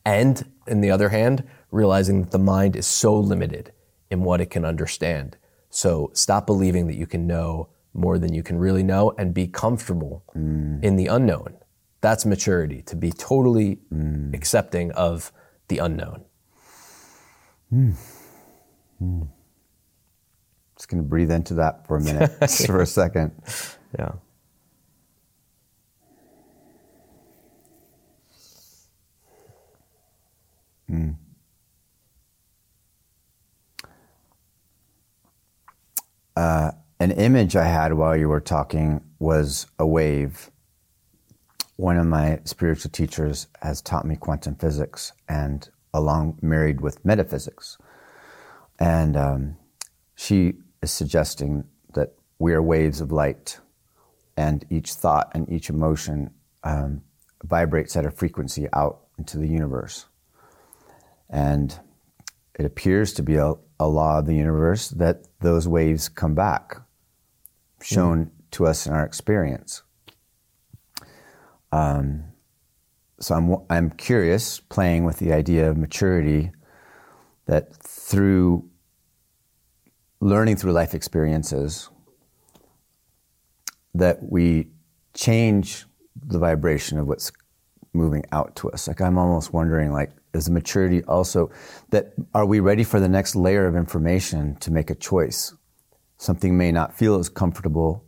[0.04, 3.72] And in the other hand, realizing that the mind is so limited
[4.10, 5.36] in what it can understand.
[5.70, 9.46] So stop believing that you can know more than you can really know and be
[9.46, 10.82] comfortable mm.
[10.82, 11.56] in the unknown.
[12.00, 13.80] That's maturity, to be totally
[14.32, 15.32] accepting of
[15.66, 16.24] the unknown.
[20.78, 22.30] Just going to breathe into that for a minute,
[22.66, 23.32] for a second.
[23.98, 24.12] Yeah.
[30.90, 31.16] Mm.
[36.36, 40.50] Uh, an image I had while you were talking was a wave
[41.78, 47.78] one of my spiritual teachers has taught me quantum physics and along married with metaphysics.
[48.80, 49.56] And um,
[50.16, 51.64] she is suggesting
[51.94, 53.58] that we are waves of light,
[54.36, 56.30] and each thought and each emotion
[56.62, 57.02] um,
[57.44, 60.06] vibrates at a frequency out into the universe.
[61.28, 61.78] And
[62.58, 66.76] it appears to be a, a law of the universe that those waves come back,
[67.82, 68.30] shown mm.
[68.52, 69.82] to us in our experience.
[71.70, 72.24] Um,
[73.20, 76.52] so I'm, I'm curious, playing with the idea of maturity,
[77.46, 78.67] that through
[80.20, 81.90] learning through life experiences,
[83.94, 84.68] that we
[85.14, 85.86] change
[86.26, 87.32] the vibration of what's
[87.92, 88.88] moving out to us.
[88.88, 91.50] Like I'm almost wondering, like, is the maturity also
[91.90, 95.54] that are we ready for the next layer of information to make a choice?
[96.16, 98.04] Something may not feel as comfortable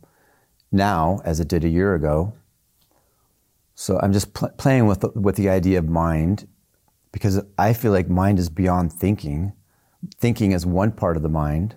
[0.71, 2.33] now as it did a year ago,
[3.81, 6.47] so I'm just pl- playing with the, with the idea of mind
[7.11, 9.53] because I feel like mind is beyond thinking.
[10.19, 11.75] Thinking is one part of the mind,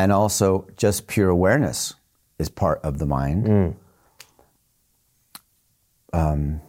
[0.00, 1.94] and also just pure awareness
[2.38, 3.44] is part of the mind.
[3.44, 3.76] Mm.
[6.14, 6.62] Um,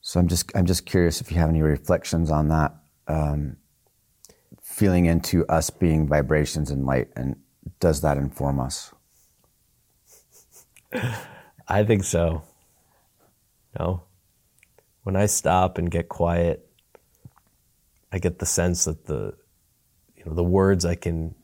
[0.00, 2.74] so I'm just I'm just curious if you have any reflections on that,
[3.06, 3.58] um,
[4.62, 7.36] feeling into us being vibrations and light, and
[7.80, 8.94] does that inform us?
[11.68, 12.44] I think so.
[13.78, 14.04] No.
[15.02, 16.66] When I stop and get quiet,
[18.10, 19.34] I get the sense that the
[20.28, 21.34] know the words I can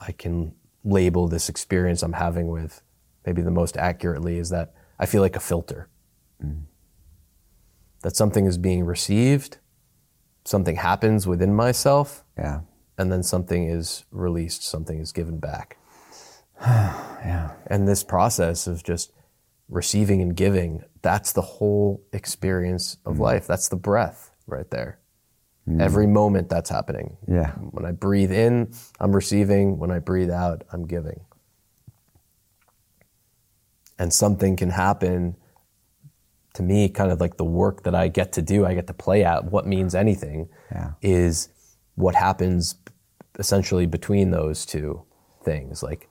[0.00, 2.82] I can label this experience I'm having with
[3.24, 5.88] maybe the most accurately is that I feel like a filter.
[6.44, 6.62] Mm.
[8.02, 9.58] That something is being received,
[10.44, 12.60] something happens within myself, yeah.
[12.98, 15.76] and then something is released, something is given back.
[16.60, 17.52] yeah.
[17.68, 19.12] And this process of just
[19.68, 23.46] receiving and giving, that's the whole experience of mm life.
[23.46, 24.98] That's the breath right there.
[25.68, 25.80] Mm.
[25.80, 27.16] Every moment that's happening.
[27.28, 27.52] Yeah.
[27.52, 29.78] When I breathe in, I'm receiving.
[29.78, 31.20] When I breathe out, I'm giving.
[33.98, 35.36] And something can happen
[36.54, 38.94] to me, kind of like the work that I get to do, I get to
[38.94, 40.92] play at what means anything, Yeah.
[41.00, 41.48] is
[41.94, 42.74] what happens
[43.38, 45.04] essentially between those two
[45.44, 45.82] things.
[45.82, 46.08] Like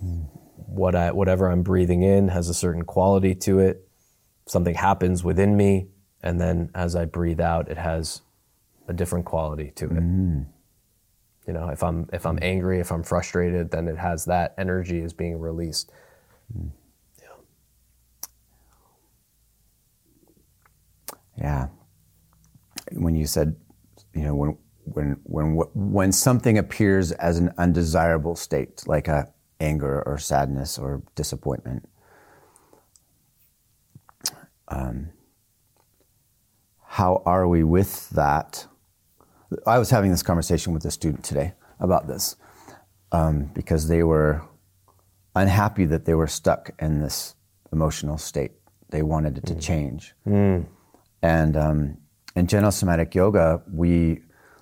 [0.00, 0.22] hmm.
[0.54, 3.88] what I, whatever I'm breathing in has a certain quality to it.
[4.46, 5.88] Something happens within me,
[6.22, 8.20] and then as I breathe out, it has
[8.88, 9.92] a different quality to it.
[11.46, 15.00] You know, if I'm if I'm angry, if I'm frustrated, then it has that energy
[15.00, 15.90] is being released.
[21.38, 21.68] Yeah.
[22.92, 23.56] When you said,
[24.14, 30.02] you know, when when when when something appears as an undesirable state, like a anger
[30.06, 31.88] or sadness or disappointment,
[34.68, 35.10] um,
[36.86, 38.66] how are we with that?
[39.66, 42.36] I was having this conversation with a student today about this
[43.12, 44.42] um, because they were
[45.34, 47.34] unhappy that they were stuck in this
[47.72, 48.52] emotional state.
[48.90, 50.14] They wanted it to change.
[51.22, 51.98] And um,
[52.36, 54.20] in Gentle Somatic yoga, we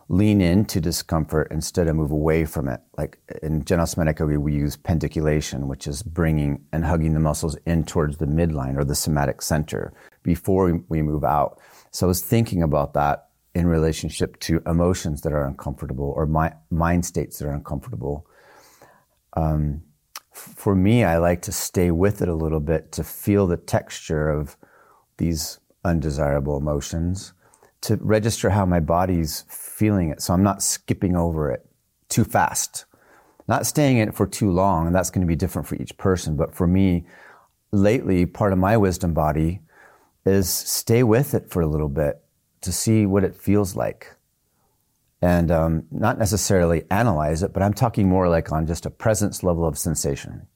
[0.08, 2.80] lean into discomfort instead of move away from it.
[2.98, 7.56] Like in Gentle Somatic yoga, we use pendiculation, which is bringing and hugging the muscles
[7.66, 11.60] in towards the midline or the somatic center before we move out.
[11.90, 16.56] So I was thinking about that in relationship to emotions that are uncomfortable or mi-
[16.70, 18.26] mind states that are uncomfortable.
[19.34, 19.82] Um,
[20.32, 24.30] for me, I like to stay with it a little bit to feel the texture
[24.30, 24.56] of
[25.18, 27.34] these undesirable emotions,
[27.82, 30.22] to register how my body's feeling it.
[30.22, 31.66] So I'm not skipping over it
[32.08, 32.86] too fast,
[33.48, 34.86] not staying in it for too long.
[34.86, 36.36] And that's going to be different for each person.
[36.36, 37.06] But for me,
[37.72, 39.60] lately, part of my wisdom body
[40.24, 42.21] is stay with it for a little bit
[42.62, 44.16] to see what it feels like.
[45.20, 49.42] And um, not necessarily analyze it, but I'm talking more like on just a presence
[49.42, 50.48] level of sensation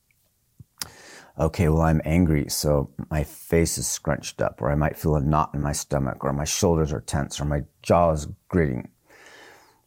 [1.38, 5.20] okay, well, I'm angry, so my face is scrunched up, or I might feel a
[5.20, 8.88] knot in my stomach, or my shoulders are tense, or my jaw is gritting.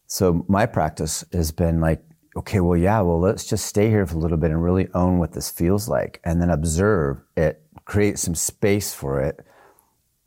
[0.07, 2.03] So my practice has been like,
[2.35, 5.17] okay, well, yeah, well, let's just stay here for a little bit and really own
[5.17, 9.45] what this feels like, and then observe it, create some space for it,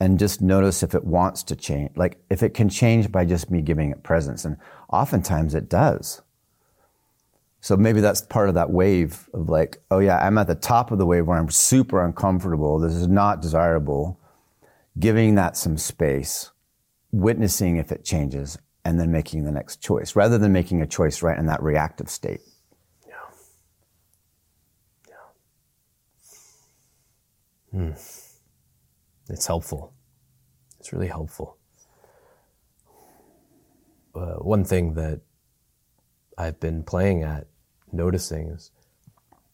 [0.03, 1.93] and just notice if it wants to change.
[1.95, 4.57] Like if it can change by just me giving it presence, and
[4.93, 6.23] oftentimes it does.
[7.61, 10.91] So maybe that's part of that wave of like, oh yeah, I'm at the top
[10.91, 12.81] of the wave where I'm super uncomfortable.
[12.81, 14.19] This is not desirable.
[14.99, 16.51] Giving that some space,
[17.13, 21.23] witnessing if it changes, and then making the next choice rather than making a choice
[21.23, 22.41] right in that reactive state.
[23.07, 23.15] Yeah.
[27.73, 27.91] Yeah.
[27.93, 28.22] Hmm.
[29.29, 29.95] It's helpful.
[30.79, 31.59] It's really helpful.
[34.15, 35.21] Uh, one thing that
[36.37, 37.47] I've been playing at,
[37.93, 38.71] noticing is,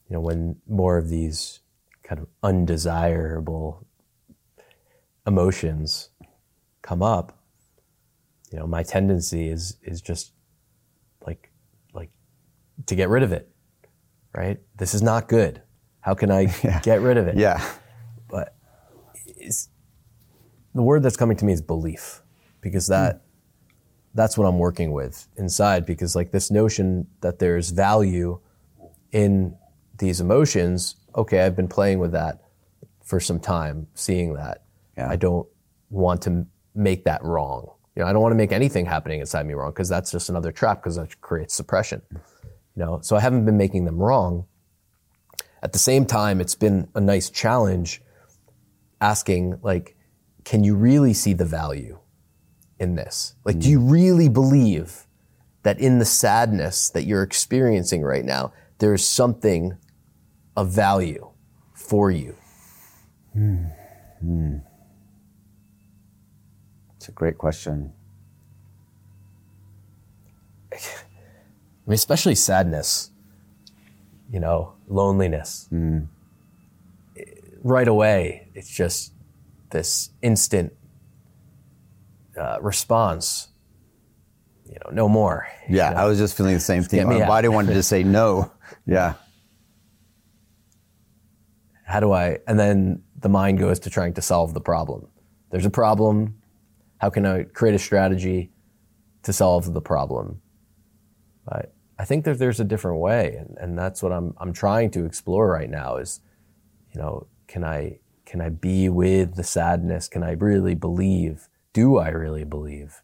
[0.08, 1.60] you know, when more of these
[2.02, 3.86] kind of undesirable
[5.26, 6.10] emotions
[6.82, 7.38] come up,
[8.50, 10.32] you know, my tendency is is just
[11.26, 11.50] like
[11.92, 12.10] like
[12.86, 13.50] to get rid of it.
[14.34, 14.58] Right?
[14.76, 15.62] This is not good.
[16.00, 16.46] How can I
[16.82, 17.36] get rid of it?
[17.36, 17.62] Yeah.
[20.74, 22.22] The word that's coming to me is belief,
[22.60, 22.92] because hmm.
[22.92, 23.22] that
[24.14, 25.86] that's what I'm working with inside.
[25.86, 28.40] Because like this notion that there's value
[29.12, 29.56] in
[29.98, 30.96] these emotions.
[31.16, 32.42] Okay, I've been playing with that
[33.04, 34.64] for some time, seeing that.
[34.96, 35.08] Yeah.
[35.08, 35.48] I don't
[35.90, 37.70] want to make that wrong.
[37.96, 40.28] You know, I don't want to make anything happening inside me wrong because that's just
[40.28, 42.02] another trap because that creates suppression.
[42.12, 44.44] You know, so I haven't been making them wrong.
[45.62, 48.02] At the same time, it's been a nice challenge
[49.00, 49.96] asking like,
[50.48, 51.98] can you really see the value
[52.78, 53.34] in this?
[53.44, 53.70] Like, do mm.
[53.72, 55.06] you really believe
[55.62, 59.76] that in the sadness that you're experiencing right now, there is something
[60.56, 61.28] of value
[61.74, 62.34] for you?
[63.34, 63.64] Hmm,
[64.20, 64.56] hmm.
[66.96, 67.92] It's a great question.
[70.72, 70.78] I
[71.86, 73.10] mean, especially sadness,
[74.32, 75.66] you know, loneliness.
[75.68, 76.04] Hmm.
[77.62, 79.12] Right away, it's just
[79.70, 80.72] this instant
[82.38, 83.48] uh, response.
[84.66, 85.48] You know, no more.
[85.68, 87.06] Yeah, I was just feeling the same thing.
[87.06, 88.52] My body wanted to say no.
[88.86, 89.14] Yeah.
[91.84, 92.38] How do I?
[92.46, 95.08] And then the mind goes to trying to solve the problem.
[95.50, 96.38] There's a problem.
[96.98, 98.50] How can I create a strategy
[99.22, 100.42] to solve the problem?
[101.46, 104.90] But I think that there's a different way, and, and that's what I'm I'm trying
[104.92, 105.96] to explore right now.
[105.96, 106.20] Is
[106.92, 110.06] you know, can I can I be with the sadness?
[110.06, 111.48] Can I really believe?
[111.72, 113.02] Do I really believe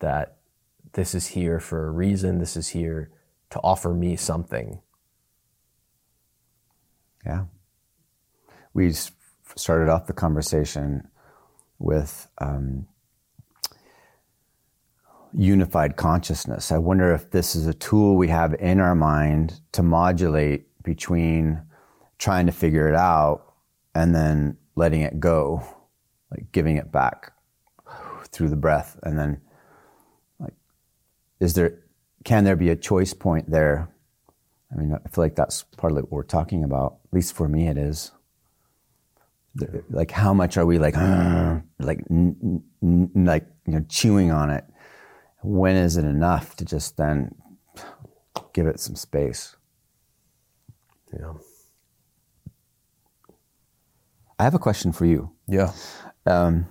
[0.00, 0.36] that
[0.94, 2.38] this is here for a reason.
[2.38, 3.10] This is here
[3.50, 4.80] to offer me something.
[7.24, 7.44] Yeah.
[8.72, 8.92] We
[9.56, 11.08] started off the conversation
[11.78, 12.86] with um,
[15.32, 16.72] unified consciousness.
[16.72, 21.62] I wonder if this is a tool we have in our mind to modulate between
[22.18, 23.53] trying to figure it out
[23.94, 25.62] and then letting it go,
[26.30, 27.32] like giving it back
[28.28, 28.98] through the breath.
[29.02, 29.40] And then,
[30.38, 30.54] like,
[31.40, 31.80] is there,
[32.24, 33.88] can there be a choice point there?
[34.72, 36.98] I mean, I feel like that's partly what we're talking about.
[37.06, 38.10] At least for me, it is.
[39.88, 40.96] Like, how much are we like,
[41.78, 44.64] like, n- n- like, you know, chewing on it?
[45.44, 47.34] when is it enough to just then
[48.54, 49.56] give it some space?
[51.12, 51.34] Yeah.
[54.38, 55.30] I have a question for you.
[55.46, 55.72] Yeah.
[56.26, 56.66] Um,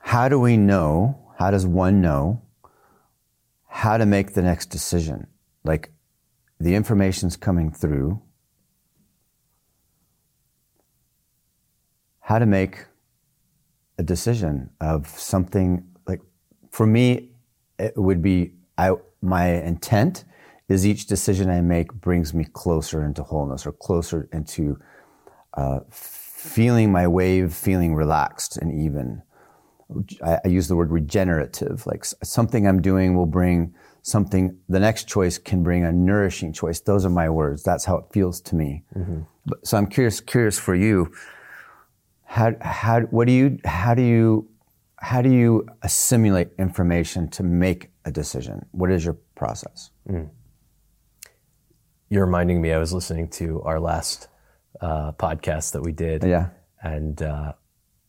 [0.00, 1.32] how do we know?
[1.38, 2.42] How does one know
[3.66, 5.26] how to make the next decision?
[5.64, 5.90] Like
[6.58, 8.20] the information's coming through.
[12.20, 12.86] How to make
[13.98, 16.20] a decision of something like
[16.70, 17.30] for me,
[17.78, 20.24] it would be I, my intent
[20.68, 24.78] is each decision I make brings me closer into wholeness or closer into
[25.54, 29.22] uh, feeling my wave, feeling relaxed and even.
[30.24, 35.06] I, I, use the word regenerative, like something I'm doing will bring something, the next
[35.06, 36.80] choice can bring a nourishing choice.
[36.80, 37.62] Those are my words.
[37.62, 38.84] That's how it feels to me.
[38.96, 39.20] Mm-hmm.
[39.44, 41.12] But, so I'm curious, curious for you.
[42.24, 44.48] How, how, what do you, how do you
[45.02, 48.64] how do you assimilate information to make a decision?
[48.70, 49.90] What is your process?
[50.08, 50.30] Mm.
[52.08, 52.72] You're reminding me.
[52.72, 54.28] I was listening to our last
[54.80, 56.24] uh, podcast that we did.
[56.24, 56.50] Yeah,
[56.82, 57.52] and uh,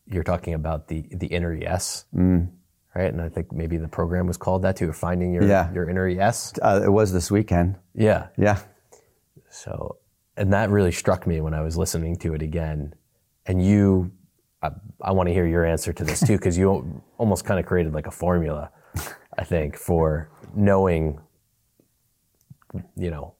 [0.06, 2.48] you're talking about the the inner yes, mm.
[2.94, 3.12] right?
[3.12, 4.92] And I think maybe the program was called that too.
[4.92, 5.72] Finding your yeah.
[5.72, 6.54] your inner yes.
[6.62, 7.76] Uh, it was this weekend.
[7.94, 8.60] Yeah, yeah.
[9.50, 9.98] So,
[10.36, 12.94] and that really struck me when I was listening to it again.
[13.46, 14.10] And you
[14.64, 14.70] I,
[15.02, 17.92] I want to hear your answer to this too, because you almost kind of created
[17.92, 18.70] like a formula,
[19.38, 21.20] I think, for knowing,
[22.96, 23.34] you know,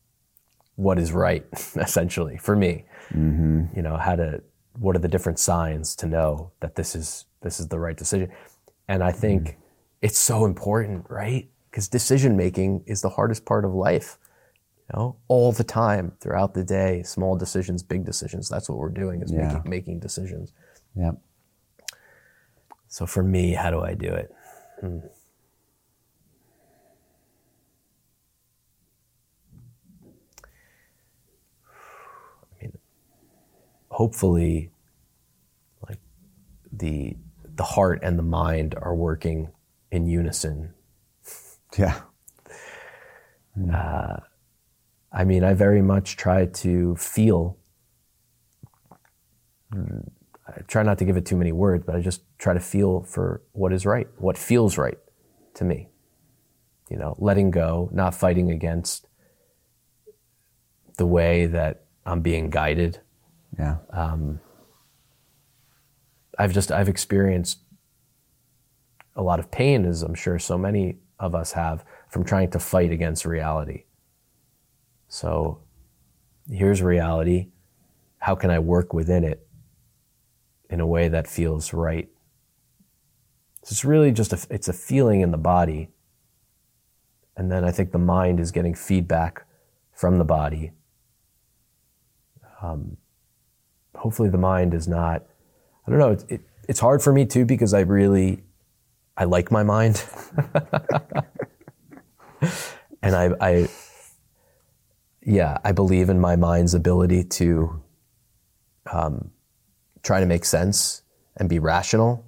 [0.76, 1.46] what is right,
[1.76, 2.84] essentially, for me.
[3.12, 3.76] Mm-hmm.
[3.76, 4.42] You know, how to,
[4.78, 8.30] what are the different signs to know that this is, this is the right decision.
[8.88, 9.60] And I think mm-hmm.
[10.02, 11.48] it's so important, right?
[11.70, 14.18] Because decision making is the hardest part of life.
[14.92, 18.50] You know, all the time throughout the day, small decisions, big decisions.
[18.50, 19.46] That's what we're doing is yeah.
[19.46, 20.52] making, making decisions.
[20.94, 21.12] Yeah.
[22.88, 24.30] So for me, how do I do it?
[24.80, 24.98] Hmm.
[33.94, 34.70] Hopefully,
[35.88, 36.00] like
[36.72, 37.16] the
[37.56, 39.50] the heart and the mind are working
[39.90, 40.74] in unison.
[41.78, 42.00] Yeah.
[43.72, 44.16] Uh,
[45.12, 47.56] I mean, I very much try to feel
[49.72, 53.02] I try not to give it too many words, but I just try to feel
[53.02, 54.98] for what is right, what feels right
[55.54, 55.88] to me.
[56.90, 59.06] You know, letting go, not fighting against
[60.96, 63.00] the way that I'm being guided.
[63.58, 63.76] Yeah.
[63.90, 64.40] Um,
[66.38, 67.60] I've just I've experienced
[69.16, 72.58] a lot of pain, as I'm sure so many of us have, from trying to
[72.58, 73.84] fight against reality.
[75.06, 75.60] So
[76.50, 77.48] here's reality.
[78.18, 79.46] How can I work within it
[80.74, 82.08] in a way that feels right.
[83.62, 85.90] So it's really just a, it's a feeling in the body.
[87.36, 89.46] And then I think the mind is getting feedback
[89.92, 90.72] from the body.
[92.62, 92.96] Um,
[93.94, 95.24] hopefully the mind is not,
[95.86, 98.42] I don't know, it, it, it's hard for me too because I really,
[99.16, 100.04] I like my mind.
[103.02, 103.68] and I, I,
[105.22, 107.82] yeah, I believe in my mind's ability to
[108.90, 109.30] um,
[110.02, 111.02] try to make sense
[111.36, 112.24] and be rational.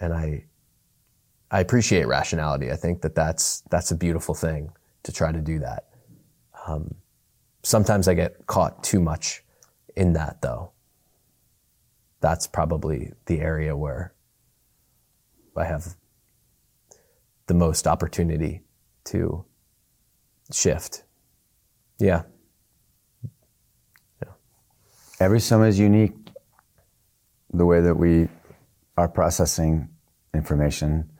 [0.00, 0.44] And I,
[1.50, 2.70] I appreciate rationality.
[2.70, 4.72] I think that that's, that's a beautiful thing
[5.02, 5.88] to try to do that.
[6.66, 6.94] Um,
[7.62, 9.42] sometimes I get caught too much
[10.00, 10.72] in that though.
[12.20, 14.14] That's probably the area where
[15.56, 15.94] I have
[17.46, 18.62] the most opportunity
[19.04, 19.44] to
[20.52, 21.04] shift.
[21.98, 22.22] Yeah.
[24.22, 24.32] yeah.
[25.18, 26.14] Every summer is unique
[27.52, 28.28] the way that we
[28.96, 29.88] are processing
[30.32, 31.10] information.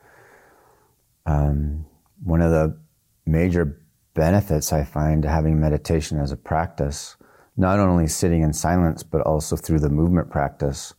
[1.27, 1.85] Um,
[2.23, 2.79] one of the
[3.27, 3.83] major
[4.15, 7.17] benefits I find to having meditation as a practice,
[7.61, 10.95] not only sitting in silence, but also through the movement practice,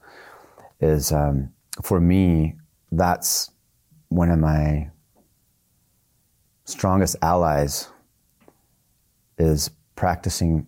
[0.79, 1.51] is um,
[1.81, 2.53] for me,
[2.91, 3.49] that's
[4.09, 4.91] one of my
[6.65, 7.89] strongest allies
[9.39, 10.67] is practicing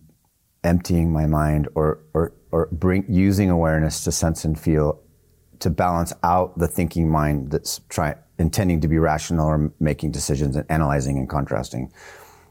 [0.64, 5.00] emptying my mind or, or, or bring, using awareness to sense and feel
[5.60, 10.56] to balance out the thinking mind that's trying, intending to be rational or making decisions
[10.56, 11.92] and analyzing and contrasting.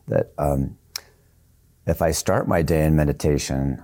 [0.08, 0.78] That um,
[1.86, 3.84] if I start my day in meditation,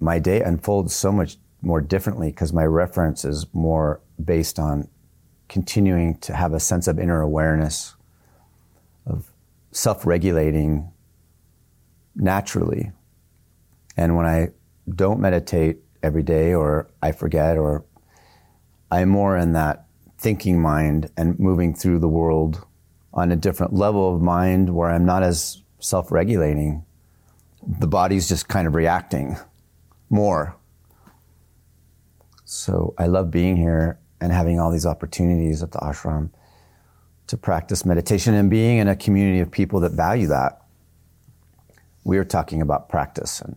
[0.00, 4.88] my day unfolds so much more differently because my reference is more based on
[5.48, 7.94] continuing to have a sense of inner awareness,
[9.06, 9.30] of
[9.70, 10.90] self regulating
[12.14, 12.92] naturally.
[13.96, 14.48] And when I
[14.88, 17.84] don't meditate every day, or I forget, or
[18.90, 19.86] I'm more in that
[20.18, 22.64] thinking mind and moving through the world
[23.12, 26.84] on a different level of mind where I'm not as self regulating,
[27.66, 29.36] the body's just kind of reacting
[30.10, 30.56] more.
[32.44, 36.30] So I love being here and having all these opportunities at the ashram
[37.28, 40.60] to practice meditation and being in a community of people that value that.
[42.04, 43.56] We are talking about practice and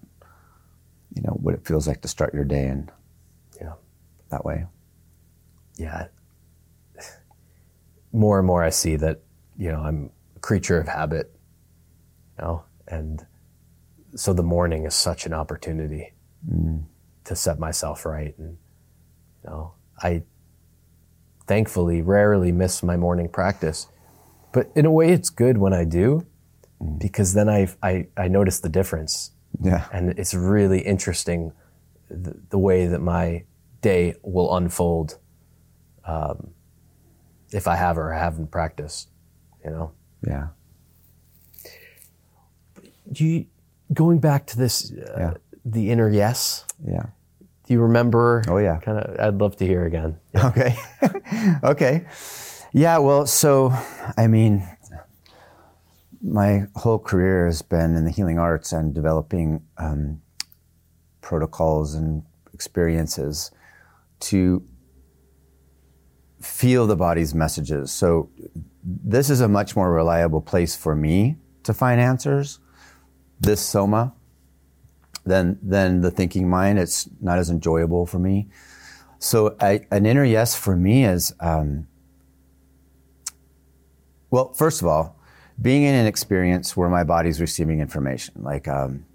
[1.14, 2.90] you know what it feels like to start your day in
[3.60, 3.74] yeah
[4.30, 4.66] that way.
[5.78, 6.08] Yeah.
[8.14, 9.22] More and more I see that,
[9.58, 11.36] you know, I'm a creature of habit.
[12.38, 13.26] You know, and
[14.16, 16.14] so the morning is such an opportunity
[16.50, 16.84] mm.
[17.24, 18.58] to set myself right and
[19.46, 20.24] you know, I
[21.48, 23.88] thankfully rarely miss my morning practice.
[24.52, 26.26] But in a way, it's good when I do
[26.82, 27.00] mm.
[27.00, 29.32] because then I, I, I notice the difference.
[29.62, 29.88] Yeah.
[29.94, 31.52] And it's really interesting
[32.10, 33.44] the, the way that my
[33.82, 35.20] day will unfold
[36.06, 36.52] um,
[37.52, 39.10] if I have or haven't practiced,
[39.64, 39.92] you know?
[40.26, 40.48] Yeah.
[43.12, 43.46] You,
[43.94, 45.34] going back to this, uh, yeah.
[45.64, 46.66] the inner yes.
[46.86, 47.08] Yeah.
[47.66, 48.44] Do you remember?
[48.48, 48.80] Oh yeah.
[48.80, 49.20] Kind of.
[49.20, 50.20] I'd love to hear again.
[50.34, 50.48] Yeah.
[50.50, 50.76] Okay.
[51.64, 52.06] okay.
[52.74, 52.98] Yeah.
[53.00, 53.74] Well, so
[54.18, 54.68] I mean,
[56.22, 60.22] my whole career has been in the healing arts and developing um,
[61.22, 62.24] protocols and
[62.54, 63.52] experiences
[64.20, 64.64] to
[66.42, 67.92] feel the body's messages.
[67.92, 68.30] So
[68.84, 72.60] this is a much more reliable place for me to find answers.
[73.40, 74.14] This soma
[75.26, 76.80] than than the thinking mind.
[76.80, 78.48] It's not as enjoyable for me.
[79.20, 81.88] So I, an inner yes for me is, um,
[84.30, 85.20] well, first of all,
[85.62, 88.36] being in an experience where my body's receiving information.
[88.44, 89.06] Like um,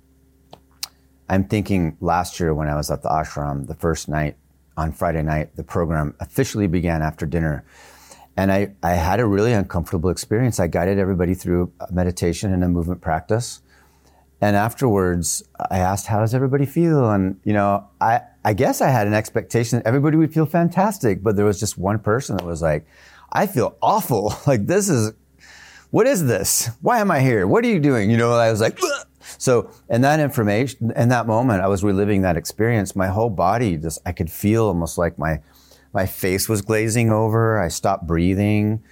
[1.28, 4.36] I'm thinking last year when I was at the ashram, the first night
[4.76, 7.64] on Friday night, the program officially began after dinner.
[8.36, 10.58] And I, I had a really uncomfortable experience.
[10.58, 13.60] I guided everybody through meditation and a movement practice.
[14.41, 17.11] And afterwards, I asked, how does everybody feel?
[17.11, 21.22] And, you know, I, I guess I had an expectation that everybody would feel fantastic,
[21.22, 22.86] but there was just one person that was like,
[23.32, 24.34] I feel awful.
[24.47, 25.12] Like, this is,
[25.91, 26.70] what is this?
[26.80, 27.47] Why am I here?
[27.47, 28.11] What are you doing?
[28.11, 28.78] You know, I was like,
[29.20, 32.97] so, and that information, in that moment, I was reliving that experience.
[32.97, 35.41] My whole body just, I could feel almost like my,
[35.93, 37.61] my face was glazing over.
[37.61, 38.82] I stopped breathing.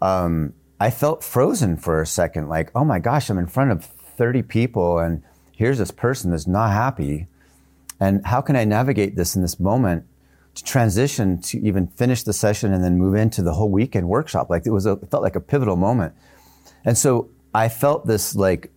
[0.00, 3.88] Um, I felt frozen for a second, like, oh my gosh, I'm in front of
[4.18, 5.22] 30 people and
[5.58, 7.26] here's this person that's not happy.
[7.98, 10.04] And how can I navigate this in this moment
[10.54, 14.50] to transition to even finish the session and then move into the whole weekend workshop?
[14.50, 16.14] Like it was a, it felt like a pivotal moment.
[16.84, 18.70] And so I felt this like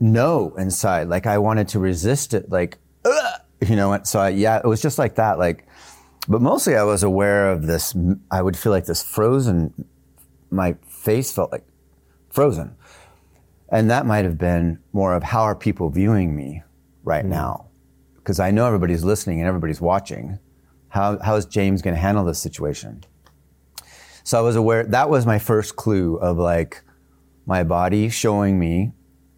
[0.00, 3.40] no inside, like I wanted to resist it, like, Ugh!
[3.66, 4.06] you know, what?
[4.06, 5.38] so I, yeah, it was just like that.
[5.38, 5.66] Like,
[6.26, 7.94] but mostly I was aware of this.
[8.30, 9.74] I would feel like this frozen,
[10.50, 11.66] my face felt like
[12.30, 12.76] frozen.
[13.70, 16.62] And that might have been more of how are people viewing me
[17.02, 17.28] right mm.
[17.28, 17.66] now?
[18.16, 20.38] Because I know everybody's listening and everybody's watching.
[20.88, 23.04] How, how is James going to handle this situation?
[24.24, 26.82] So I was aware, that was my first clue of like
[27.46, 28.92] my body showing me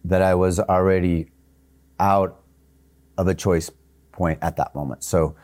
[0.05, 1.31] that I was already
[1.99, 2.41] out
[3.17, 3.69] of a choice
[4.11, 5.03] point at that moment.
[5.03, 5.35] So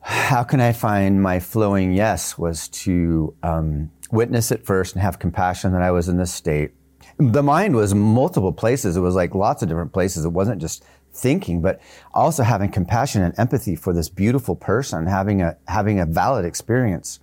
[0.00, 5.18] how can I find my flowing yes was to um, witness it first and have
[5.18, 6.72] compassion that I was in this state
[7.20, 8.96] the mind was multiple places.
[8.96, 10.24] It was like lots of different places.
[10.24, 11.80] It wasn't just thinking, but
[12.14, 17.20] also having compassion and empathy for this beautiful person, having a, having a valid experience.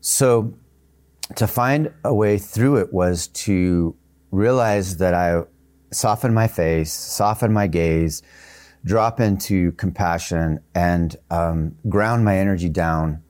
[0.00, 0.54] So
[1.36, 3.94] to find a way through it was to
[4.32, 5.42] realize that I
[5.92, 8.22] soften my face, soften my gaze,
[8.84, 13.22] drop into compassion and um, ground my energy down.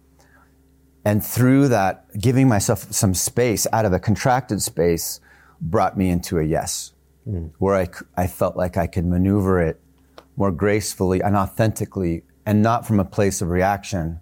[1.04, 5.20] And through that, giving myself some space out of a contracted space,
[5.60, 6.92] brought me into a yes,
[7.28, 7.50] mm.
[7.58, 9.80] where I, I felt like I could maneuver it
[10.36, 14.20] more gracefully and authentically and not from a place of reaction,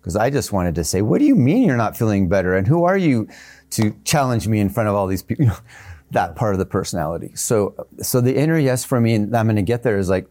[0.00, 2.54] Because I just wanted to say, what do you mean you're not feeling better?
[2.54, 3.28] And who are you
[3.70, 5.50] to challenge me in front of all these people?
[6.10, 7.32] that part of the personality.
[7.34, 10.26] So, so the inner yes for me, and I'm going to get there is like,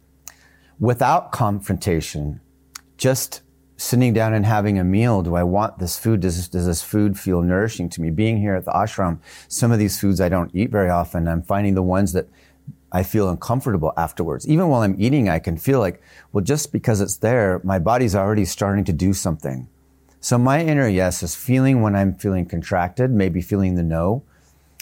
[0.80, 2.40] without confrontation,
[2.98, 3.42] just
[3.82, 5.24] sitting down and having a meal.
[5.24, 6.20] Do I want this food?
[6.20, 8.12] Does this, does this food feel nourishing to me?
[8.12, 9.18] Being here at the ashram,
[9.48, 11.28] some of these foods I don't eat very often.
[11.28, 12.28] I'm finding the ones that
[12.92, 14.48] I feel uncomfortable afterwards.
[14.48, 16.00] Even while I'm eating, I can feel like,
[16.32, 19.68] well, just because it's there, my body's already starting to do something.
[20.20, 24.22] So my inner yes is feeling when I'm feeling contracted, maybe feeling the no.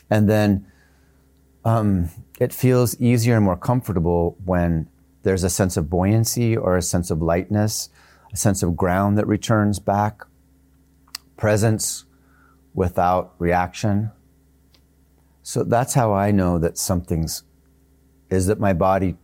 [0.09, 0.67] And then
[1.63, 4.89] um, it feels easier and more comfortable when
[5.23, 7.89] there's a sense of buoyancy or a sense of lightness
[8.31, 10.21] a sense of ground that returns back,
[11.37, 12.05] presence
[12.73, 14.11] without reaction.
[15.41, 17.43] So that's how I know that something's
[18.29, 19.17] is that my body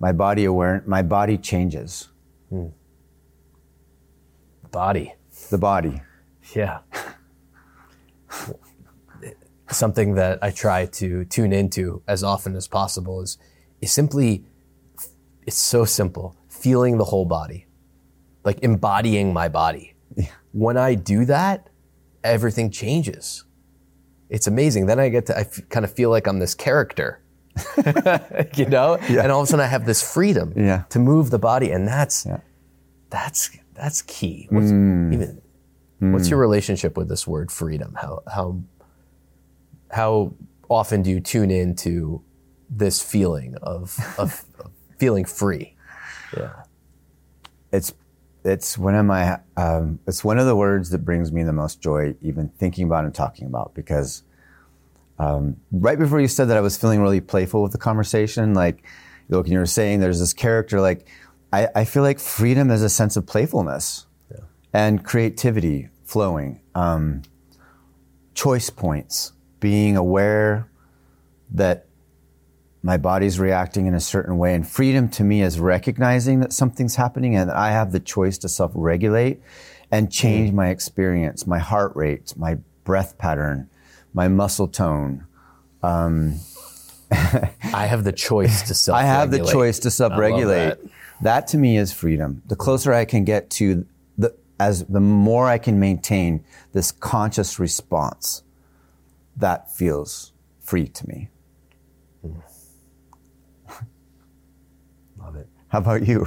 [0.00, 2.08] my body aware my body changes.
[2.50, 2.68] Hmm.
[4.70, 5.14] Body.
[5.50, 6.02] The body.
[6.54, 6.80] Yeah.
[9.70, 13.38] Something that I try to tune into as often as possible is
[13.80, 14.44] is simply
[15.46, 17.67] it's so simple, feeling the whole body
[18.48, 19.94] like embodying my body.
[20.16, 20.24] Yeah.
[20.52, 21.68] When I do that,
[22.24, 23.44] everything changes.
[24.30, 24.86] It's amazing.
[24.86, 27.20] Then I get to, I f- kind of feel like I'm this character,
[28.56, 28.96] you know?
[29.10, 29.22] Yeah.
[29.22, 30.84] And all of a sudden I have this freedom yeah.
[30.88, 31.72] to move the body.
[31.72, 32.26] And that's,
[33.10, 34.46] that's, that's key.
[34.48, 35.12] What's, mm.
[35.12, 35.42] even,
[36.00, 36.12] mm.
[36.14, 37.98] what's your relationship with this word freedom?
[38.00, 38.62] How, how,
[39.90, 40.32] how
[40.70, 42.22] often do you tune into
[42.70, 45.76] this feeling of, of, of feeling free?
[46.34, 46.62] Yeah.
[47.72, 47.92] It's
[48.44, 51.80] it's one of my um, it's one of the words that brings me the most
[51.80, 54.22] joy even thinking about and talking about because
[55.18, 58.84] um, right before you said that I was feeling really playful with the conversation like
[59.28, 61.06] look you were saying there's this character like
[61.52, 64.44] I, I feel like freedom is a sense of playfulness yeah.
[64.72, 67.22] and creativity flowing um,
[68.34, 70.70] choice points being aware
[71.50, 71.87] that
[72.82, 74.54] my body's reacting in a certain way.
[74.54, 78.38] And freedom to me is recognizing that something's happening and that I have the choice
[78.38, 79.40] to self regulate
[79.90, 83.68] and change my experience, my heart rate, my breath pattern,
[84.12, 85.26] my muscle tone.
[85.82, 86.36] Um,
[87.10, 90.68] I have the choice to self I have the choice to self regulate.
[90.68, 90.80] That.
[91.22, 92.42] that to me is freedom.
[92.46, 97.58] The closer I can get to the, as the more I can maintain this conscious
[97.58, 98.42] response,
[99.36, 101.30] that feels free to me.
[105.68, 106.26] How about you?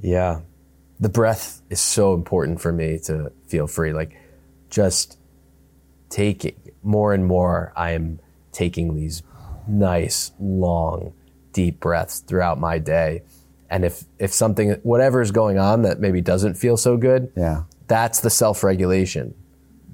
[0.00, 0.40] Yeah.
[1.00, 3.92] The breath is so important for me to feel free.
[3.92, 4.16] Like
[4.70, 5.18] just
[6.08, 8.20] taking more and more, I am
[8.52, 9.22] taking these
[9.66, 11.12] nice, long,
[11.52, 13.22] deep breaths throughout my day.
[13.68, 17.64] And if, if something, whatever is going on that maybe doesn't feel so good, yeah.
[17.88, 19.34] that's the self regulation.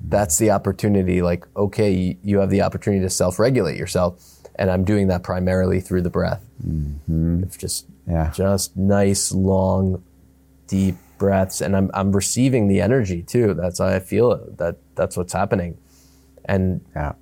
[0.04, 1.22] That's the opportunity.
[1.22, 5.80] Like, okay, you have the opportunity to self regulate yourself and I'm doing that primarily
[5.80, 6.42] through the breath.
[6.66, 7.44] Mm-hmm.
[7.58, 8.30] Just yeah.
[8.34, 10.02] just nice, long,
[10.66, 13.54] deep breaths, and I'm I'm receiving the energy too.
[13.54, 14.58] That's how I feel it.
[14.58, 15.78] That that's what's happening,
[16.44, 17.12] and yeah.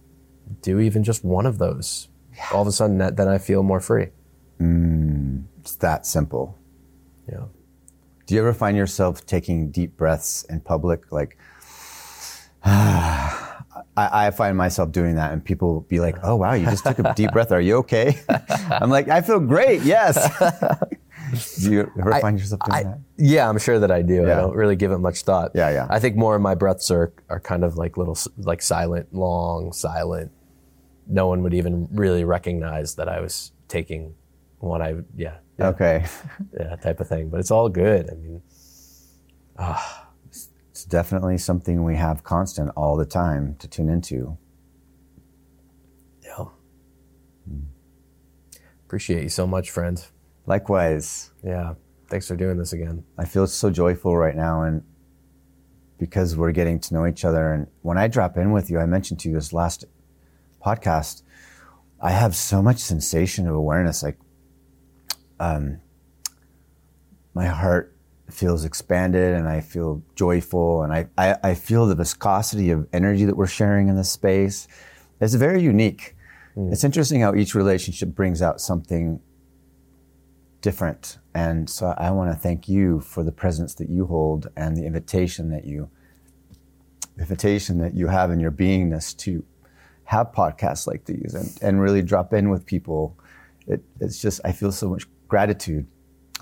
[0.62, 2.09] do even just one of those.
[2.35, 2.47] Yeah.
[2.53, 4.09] All of a sudden, that, then I feel more free.
[4.61, 6.59] Mm, it's that simple.
[7.31, 7.45] Yeah.
[8.26, 11.37] Do you ever find yourself taking deep breaths in public, like?
[13.97, 16.99] I, I, find myself doing that, and people be like, "Oh wow, you just took
[16.99, 17.53] a deep breath.
[17.53, 18.20] Are you okay?"
[18.70, 19.82] I'm like, "I feel great.
[19.82, 20.16] Yes."
[21.61, 22.99] do you ever find yourself doing I, that?
[23.16, 24.26] Yeah, I'm sure that I do.
[24.26, 24.38] Yeah.
[24.38, 25.53] I don't really give it much thought.
[25.55, 25.86] Yeah, yeah.
[25.91, 29.72] I think more of my breaths are are kind of like little, like silent, long,
[29.72, 30.32] silent.
[31.07, 34.14] No one would even really recognize that I was taking
[34.59, 34.82] one.
[34.82, 35.38] I yeah.
[35.59, 36.07] yeah okay.
[36.59, 37.28] yeah, type of thing.
[37.28, 38.09] But it's all good.
[38.11, 38.43] I mean,
[39.59, 40.07] ah.
[40.07, 40.10] It's
[40.91, 44.36] definitely something we have constant all the time to tune into.
[46.22, 46.45] Yeah.
[47.51, 47.62] Mm.
[48.84, 50.05] Appreciate you so much, friend.
[50.47, 51.30] Likewise.
[51.43, 51.74] Yeah.
[52.09, 53.05] Thanks for doing this again.
[53.16, 54.82] I feel so joyful right now and
[55.97, 57.53] because we're getting to know each other.
[57.53, 59.84] And when I drop in with you, I mentioned to you this last
[60.64, 61.22] podcast,
[62.01, 64.03] I have so much sensation of awareness.
[64.03, 64.18] Like,
[65.38, 65.80] um,
[67.34, 67.95] my heart
[68.33, 73.24] feels expanded and I feel joyful and I, I, I, feel the viscosity of energy
[73.24, 74.68] that we're sharing in this space.
[75.20, 76.16] It's very unique.
[76.57, 76.72] Mm.
[76.72, 79.20] It's interesting how each relationship brings out something
[80.61, 81.18] different.
[81.35, 84.87] And so I want to thank you for the presence that you hold and the
[84.87, 85.91] invitation that you
[87.18, 89.45] invitation that you have in your beingness to
[90.05, 93.16] have podcasts like these and, and really drop in with people.
[93.66, 95.87] It, it's just I feel so much gratitude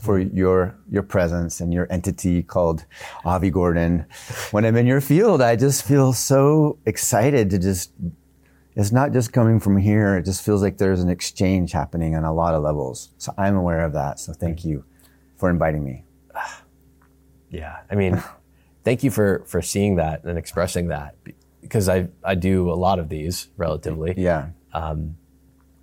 [0.02, 2.84] for your your presence and your entity called
[3.24, 4.06] Avi Gordon.
[4.50, 7.92] When I'm in your field, I just feel so excited to just.
[8.76, 10.16] It's not just coming from here.
[10.16, 13.10] It just feels like there's an exchange happening on a lot of levels.
[13.18, 14.20] So I'm aware of that.
[14.20, 14.84] So thank you
[15.36, 16.04] for inviting me.
[17.50, 18.22] Yeah, I mean,
[18.84, 21.14] thank you for for seeing that and expressing that
[21.62, 24.12] because I I do a lot of these relatively.
[24.18, 24.50] Yeah.
[24.74, 25.16] Um,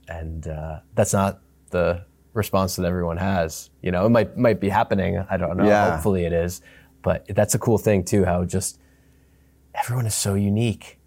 [0.08, 1.42] and uh, that's not
[1.72, 2.06] the
[2.36, 3.70] response that everyone has.
[3.82, 5.26] You know, it might might be happening.
[5.30, 5.66] I don't know.
[5.68, 5.92] Yeah.
[5.92, 6.62] Hopefully, it is.
[7.02, 8.26] But that's a cool thing too.
[8.26, 8.80] How just
[9.74, 11.00] everyone is so unique,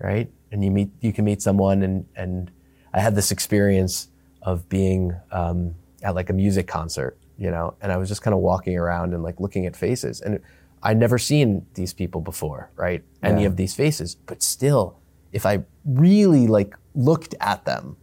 [0.00, 0.30] right?
[0.50, 2.50] And you meet you can meet someone, and and
[2.92, 4.08] I had this experience
[4.42, 8.34] of being um, at like a music concert, you know, and I was just kind
[8.34, 10.40] of walking around and like looking at faces, and
[10.82, 13.02] I'd never seen these people before, right?
[13.22, 13.48] Any Yeah.
[13.48, 14.98] of these faces, but still,
[15.32, 17.96] if I really like looked at them,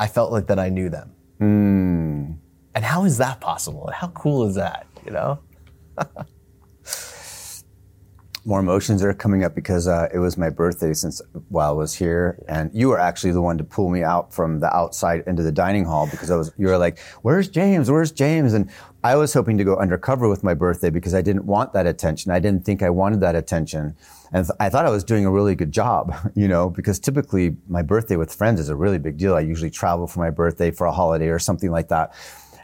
[0.00, 1.12] I felt like that I knew them.
[2.74, 3.90] And how is that possible?
[3.92, 4.86] How cool is that?
[5.04, 5.38] You know?
[8.46, 11.92] more emotions are coming up because uh, it was my birthday since while I was
[11.92, 15.42] here, and you were actually the one to pull me out from the outside into
[15.42, 16.52] the dining hall because I was.
[16.56, 17.90] You were like, "Where's James?
[17.90, 18.70] Where's James?" And
[19.06, 22.32] I was hoping to go undercover with my birthday because I didn't want that attention.
[22.32, 23.94] I didn't think I wanted that attention,
[24.32, 26.12] and th- I thought I was doing a really good job.
[26.34, 29.34] You know, because typically my birthday with friends is a really big deal.
[29.36, 32.14] I usually travel for my birthday for a holiday or something like that,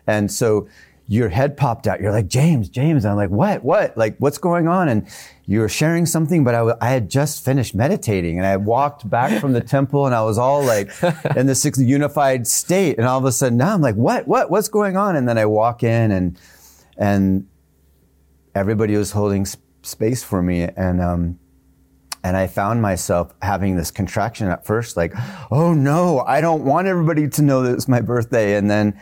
[0.08, 0.66] and so
[1.08, 2.00] your head popped out.
[2.00, 3.04] You're like, James, James.
[3.04, 3.96] And I'm like, what, what?
[3.96, 4.88] Like, what's going on?
[4.88, 5.06] And
[5.46, 9.08] you were sharing something, but I, w- I had just finished meditating and I walked
[9.08, 10.90] back from the temple and I was all like
[11.36, 12.98] in this unified state.
[12.98, 15.16] And all of a sudden now I'm like, what, what, what's going on?
[15.16, 16.38] And then I walk in and,
[16.96, 17.48] and
[18.54, 20.62] everybody was holding s- space for me.
[20.62, 21.38] And, um,
[22.24, 25.12] and I found myself having this contraction at first, like,
[25.50, 28.56] oh no, I don't want everybody to know that it's my birthday.
[28.56, 28.98] And then,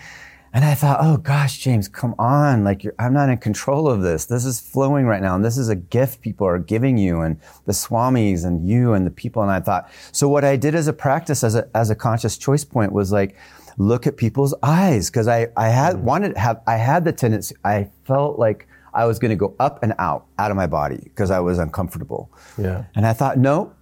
[0.53, 2.65] and I thought, oh gosh, James, come on.
[2.65, 4.27] Like, you're, I'm not in control of this.
[4.27, 5.37] This is flowing right now.
[5.37, 9.07] And this is a gift people are giving you and the swamis and you and
[9.07, 9.43] the people.
[9.43, 12.37] And I thought, so what I did as a practice, as a, as a conscious
[12.37, 13.37] choice point was like,
[13.79, 15.09] look at people's eyes.
[15.09, 16.01] Cause I, I had mm.
[16.01, 19.55] wanted to have, I had the tendency, I felt like I was going to go
[19.61, 22.29] up and out, out of my body because I was uncomfortable.
[22.59, 22.85] Yeah.
[22.97, 23.73] And I thought, no,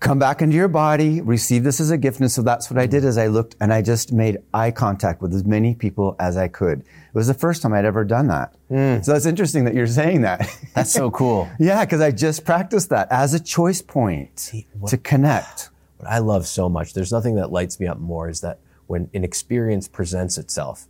[0.00, 2.20] come back into your body, receive this as a gift.
[2.20, 5.20] And so that's what I did as I looked and I just made eye contact
[5.20, 6.80] with as many people as I could.
[6.80, 8.54] It was the first time I'd ever done that.
[8.68, 9.00] Hmm.
[9.02, 10.48] So it's interesting that you're saying that.
[10.74, 11.48] That's so cool.
[11.58, 14.52] yeah, because I just practiced that as a choice point
[14.86, 15.70] to connect.
[15.98, 19.10] What I love so much, there's nothing that lights me up more is that when
[19.14, 20.86] an experience presents itself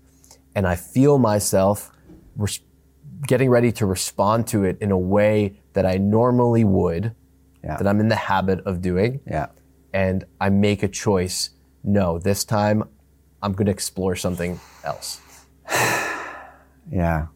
[0.54, 1.90] and I feel myself
[2.36, 2.60] res-
[3.26, 7.14] getting ready to respond to it in a way that I normally would,
[7.68, 7.76] Yeah.
[7.76, 9.46] that I'm in the habit of doing, Yeah.
[9.92, 11.50] and I make a choice.
[11.84, 12.82] No, this time
[13.42, 15.20] I'm going to explore something else.
[16.90, 17.26] Yeah.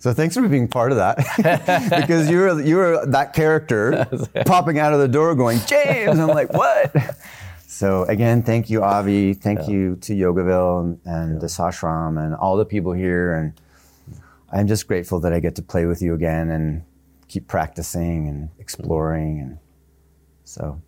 [0.00, 1.16] So thanks for being part of that
[1.90, 4.06] because you were you were that character
[4.46, 6.18] popping out of the door going James.
[6.18, 6.94] I'm like what?
[7.66, 12.56] So again, thank you Avi, thank you to Yogaville and, and the Sashram and all
[12.56, 13.52] the people here, and
[14.50, 16.82] I'm just grateful that I get to play with you again and
[17.28, 19.58] keep practicing and exploring, and
[20.48, 20.80] so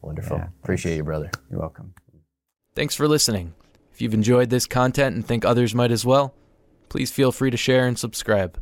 [0.00, 0.38] Wonderful.
[0.38, 1.30] Yeah, Appreciate you, brother.
[1.50, 1.92] you're welcome.
[2.74, 3.54] Thanks for listening.
[3.92, 6.34] If you've enjoyed this content and think others might as well,
[6.88, 8.60] please feel free to share and subscribe.